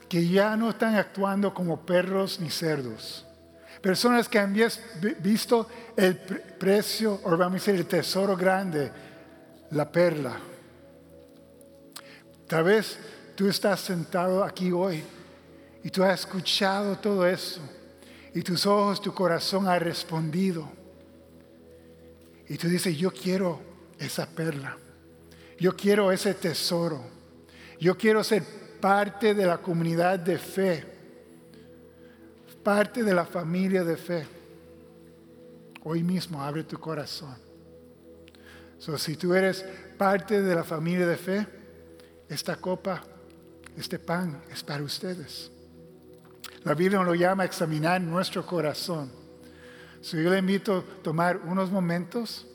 que 0.09 0.27
ya 0.27 0.57
no 0.57 0.71
están 0.71 0.95
actuando 0.95 1.53
como 1.53 1.85
perros 1.85 2.39
ni 2.39 2.49
cerdos 2.49 3.25
Personas 3.83 4.29
que 4.29 4.39
han 4.39 4.55
visto 5.19 5.67
el 5.97 6.15
precio, 6.15 7.19
o 7.25 7.35
vamos 7.35 7.55
a 7.55 7.65
decir, 7.65 7.75
el 7.75 7.85
tesoro 7.85 8.37
grande, 8.37 8.89
la 9.71 9.91
perla. 9.91 10.37
Tal 12.53 12.65
vez 12.65 12.99
tú 13.33 13.47
estás 13.47 13.79
sentado 13.79 14.43
aquí 14.43 14.71
hoy 14.71 15.01
y 15.83 15.89
tú 15.89 16.03
has 16.03 16.19
escuchado 16.19 16.99
todo 16.99 17.25
eso 17.25 17.59
y 18.31 18.43
tus 18.43 18.67
ojos, 18.67 19.01
tu 19.01 19.11
corazón 19.11 19.67
ha 19.67 19.79
respondido. 19.79 20.69
Y 22.47 22.55
tú 22.59 22.67
dices, 22.67 22.95
yo 22.95 23.09
quiero 23.09 23.59
esa 23.97 24.27
perla. 24.27 24.77
Yo 25.59 25.75
quiero 25.75 26.11
ese 26.11 26.35
tesoro. 26.35 27.03
Yo 27.79 27.97
quiero 27.97 28.23
ser 28.23 28.43
parte 28.79 29.33
de 29.33 29.47
la 29.47 29.57
comunidad 29.57 30.19
de 30.19 30.37
fe 30.37 30.85
parte 32.63 33.01
de 33.01 33.15
la 33.15 33.25
familia 33.25 33.83
de 33.83 33.97
fe. 33.97 34.27
Hoy 35.85 36.03
mismo 36.03 36.39
abre 36.39 36.63
tu 36.63 36.79
corazón. 36.79 37.35
So, 38.77 38.95
si 38.99 39.15
tú 39.15 39.33
eres 39.33 39.65
parte 39.97 40.39
de 40.43 40.53
la 40.53 40.63
familia 40.63 41.07
de 41.07 41.17
fe, 41.17 41.62
esta 42.29 42.55
copa, 42.55 43.03
este 43.77 43.99
pan 43.99 44.41
es 44.51 44.63
para 44.63 44.83
ustedes. 44.83 45.51
La 46.63 46.73
Biblia 46.73 47.01
lo 47.03 47.13
llama 47.13 47.45
examinar 47.45 47.99
nuestro 48.01 48.45
corazón. 48.45 49.11
So, 50.01 50.17
yo 50.17 50.31
le 50.31 50.39
invito 50.39 50.77
a 50.77 51.03
tomar 51.03 51.37
unos 51.37 51.71
momentos 51.71 52.45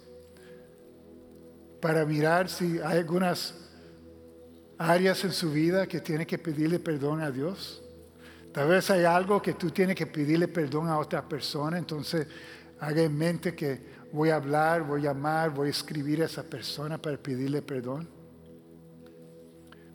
para 1.80 2.04
mirar 2.04 2.48
si 2.48 2.78
hay 2.78 2.98
algunas 2.98 3.54
áreas 4.78 5.24
en 5.24 5.32
su 5.32 5.50
vida 5.50 5.86
que 5.86 6.00
tiene 6.00 6.26
que 6.26 6.38
pedirle 6.38 6.78
perdón 6.78 7.20
a 7.20 7.30
Dios. 7.30 7.82
Tal 8.52 8.68
vez 8.68 8.90
hay 8.90 9.04
algo 9.04 9.40
que 9.42 9.54
tú 9.54 9.70
tienes 9.70 9.94
que 9.96 10.06
pedirle 10.06 10.48
perdón 10.48 10.88
a 10.88 10.98
otra 10.98 11.26
persona, 11.28 11.78
entonces 11.78 12.26
haga 12.80 13.02
en 13.02 13.16
mente 13.16 13.54
que 13.54 13.98
voy 14.12 14.30
a 14.30 14.36
hablar, 14.36 14.82
voy 14.82 15.00
a 15.00 15.12
llamar, 15.12 15.50
voy 15.50 15.68
a 15.68 15.70
escribir 15.70 16.22
a 16.22 16.26
esa 16.26 16.42
persona 16.42 16.96
para 16.98 17.16
pedirle 17.16 17.62
perdón. 17.62 18.17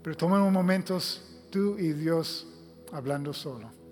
Pero 0.03 0.17
tomen 0.17 0.41
momentos 0.51 1.21
tú 1.49 1.77
y 1.79 1.93
Dios 1.93 2.45
hablando 2.91 3.33
solo. 3.33 3.82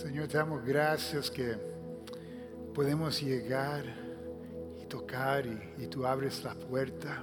Señor, 0.00 0.28
te 0.28 0.38
damos 0.38 0.64
gracias 0.64 1.30
que 1.30 1.58
podemos 2.74 3.20
llegar 3.20 3.84
y 4.82 4.86
tocar 4.86 5.44
y, 5.46 5.86
tú 5.88 6.06
abres 6.06 6.42
la 6.42 6.54
puerta 6.54 7.22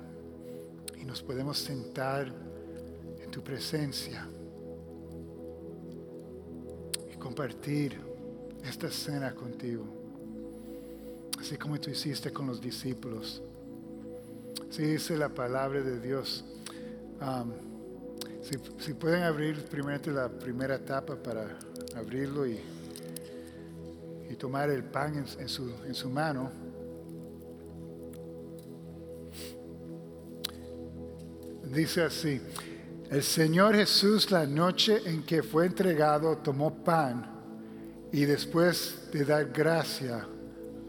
y 0.95 1.03
nos 1.03 1.23
podemos 1.23 1.57
sentar 1.57 2.31
en 3.19 3.31
tu 3.31 3.41
presencia 3.43 4.27
y 7.11 7.15
compartir 7.15 7.99
esta 8.63 8.91
cena 8.91 9.33
contigo, 9.33 9.83
así 11.39 11.57
como 11.57 11.79
tú 11.79 11.89
hiciste 11.89 12.31
con 12.31 12.45
los 12.45 12.61
discípulos. 12.61 13.41
Así 14.69 14.83
dice 14.83 15.17
la 15.17 15.29
palabra 15.29 15.81
de 15.81 15.99
Dios. 15.99 16.45
Si, 18.43 18.55
si, 18.77 18.93
pueden 18.93 19.23
abrir 19.23 19.65
primeramente 19.65 20.11
la 20.11 20.29
primera 20.29 20.75
etapa 20.75 21.15
para 21.15 21.57
abrirlo 21.95 22.47
y, 22.47 22.59
y 24.29 24.35
tomar 24.35 24.69
el 24.69 24.83
pan 24.83 25.25
en, 25.39 25.49
su, 25.49 25.71
en 25.85 25.95
su 25.95 26.09
mano. 26.09 26.51
Dice 31.63 32.03
así, 32.03 32.41
el 33.09 33.23
Señor 33.23 33.75
Jesús 33.75 34.31
la 34.31 34.45
noche 34.45 35.01
en 35.05 35.23
que 35.23 35.43
fue 35.43 35.65
entregado 35.65 36.37
tomó 36.37 36.83
pan 36.83 37.37
y 38.11 38.25
después 38.25 39.09
de 39.11 39.25
dar 39.25 39.51
gracia 39.51 40.27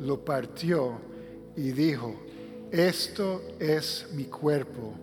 lo 0.01 0.25
partió 0.25 1.01
y 1.57 1.73
dijo, 1.73 2.15
esto 2.71 3.43
es 3.59 4.07
mi 4.13 4.25
cuerpo 4.25 4.95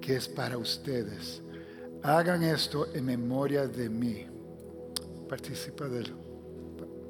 que 0.00 0.16
es 0.16 0.28
para 0.28 0.58
ustedes. 0.58 1.40
Hagan 2.02 2.42
esto 2.42 2.88
en 2.94 3.04
memoria 3.04 3.66
de 3.66 3.88
mí. 3.88 4.31
Participa 5.32 5.88
del 5.88 6.12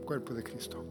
cuerpo 0.05 0.33
de 0.33 0.45
Cristo. 0.45 0.85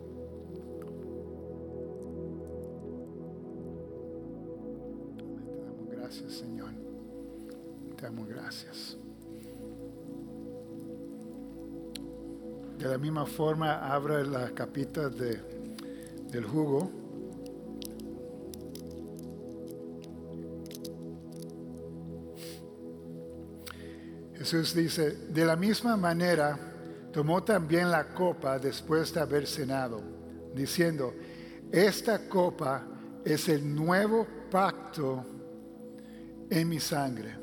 Te 5.47 5.61
damos 5.63 5.89
gracias, 5.89 6.34
Señor. 6.34 6.71
Te 7.95 8.03
damos 8.03 8.27
gracias. 8.27 8.97
De 12.77 12.89
la 12.89 12.97
misma 12.97 13.25
forma, 13.25 13.79
abra 13.93 14.25
la 14.25 14.51
capita 14.51 15.07
de, 15.07 15.39
del 16.29 16.43
jugo. 16.43 16.91
Jesús 24.34 24.75
dice, 24.75 25.11
de 25.29 25.45
la 25.45 25.55
misma 25.55 25.95
manera 25.95 26.70
tomó 27.12 27.43
también 27.43 27.91
la 27.91 28.14
copa 28.14 28.57
después 28.57 29.14
de 29.14 29.20
haber 29.20 29.45
cenado, 29.45 30.01
diciendo, 30.53 31.14
esta 31.72 32.28
copa 32.28 32.86
es 33.24 33.49
el 33.49 33.76
nuevo 33.76 34.28
pacto 34.49 35.26
en 36.49 36.70
mi 36.70 36.80
sangre. 36.80 37.36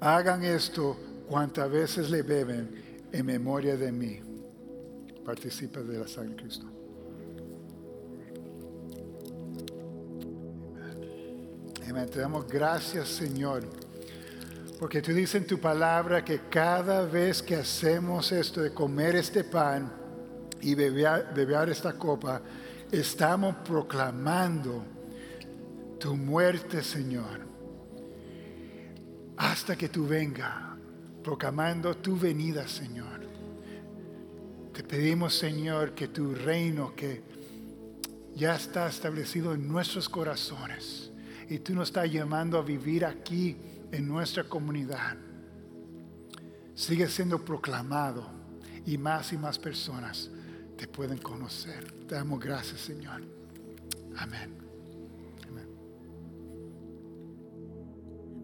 Hagan 0.00 0.42
esto 0.44 0.96
cuantas 1.28 1.70
veces 1.70 2.10
le 2.10 2.22
beben 2.22 3.08
en 3.12 3.26
memoria 3.26 3.76
de 3.76 3.92
mí. 3.92 4.20
Participa 5.24 5.80
de 5.80 5.98
la 5.98 6.08
sangre 6.08 6.34
de 6.34 6.42
Cristo. 6.42 6.66
Amén. 11.88 12.08
Te 12.08 12.20
damos 12.20 12.46
gracias, 12.46 13.08
Señor 13.08 13.79
porque 14.80 15.02
tú 15.02 15.12
dices 15.12 15.34
en 15.34 15.46
tu 15.46 15.60
palabra 15.60 16.24
que 16.24 16.40
cada 16.48 17.04
vez 17.04 17.42
que 17.42 17.54
hacemos 17.54 18.32
esto 18.32 18.62
de 18.62 18.72
comer 18.72 19.14
este 19.14 19.44
pan 19.44 19.92
y 20.62 20.74
beber, 20.74 21.68
esta 21.68 21.92
copa, 21.92 22.40
estamos 22.90 23.56
proclamando 23.56 24.82
tu 25.98 26.16
muerte, 26.16 26.82
Señor, 26.82 27.46
hasta 29.36 29.76
que 29.76 29.90
tú 29.90 30.06
venga, 30.06 30.74
proclamando 31.22 31.94
tu 31.98 32.16
venida, 32.18 32.66
Señor. 32.66 33.20
Te 34.72 34.82
pedimos, 34.82 35.34
Señor, 35.34 35.92
que 35.92 36.08
tu 36.08 36.34
reino 36.34 36.94
que 36.96 37.22
ya 38.34 38.54
está 38.54 38.88
establecido 38.88 39.52
en 39.52 39.68
nuestros 39.68 40.08
corazones 40.08 41.12
y 41.50 41.58
tú 41.58 41.74
nos 41.74 41.90
estás 41.90 42.10
llamando 42.10 42.56
a 42.56 42.62
vivir 42.62 43.04
aquí 43.04 43.58
en 43.92 44.08
nuestra 44.08 44.44
comunidad 44.44 45.16
sigue 46.74 47.08
siendo 47.08 47.44
proclamado 47.44 48.26
y 48.86 48.96
más 48.96 49.32
y 49.32 49.38
más 49.38 49.58
personas 49.58 50.30
te 50.76 50.88
pueden 50.88 51.18
conocer. 51.18 51.92
Te 52.06 52.14
damos 52.14 52.40
gracias, 52.40 52.80
Señor. 52.80 53.22
Amén. 54.16 54.56
Amén. 55.46 55.68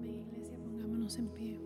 Iglesia. 0.02 0.58
Pongámonos 0.58 1.16
en 1.16 1.28
pie. 1.28 1.65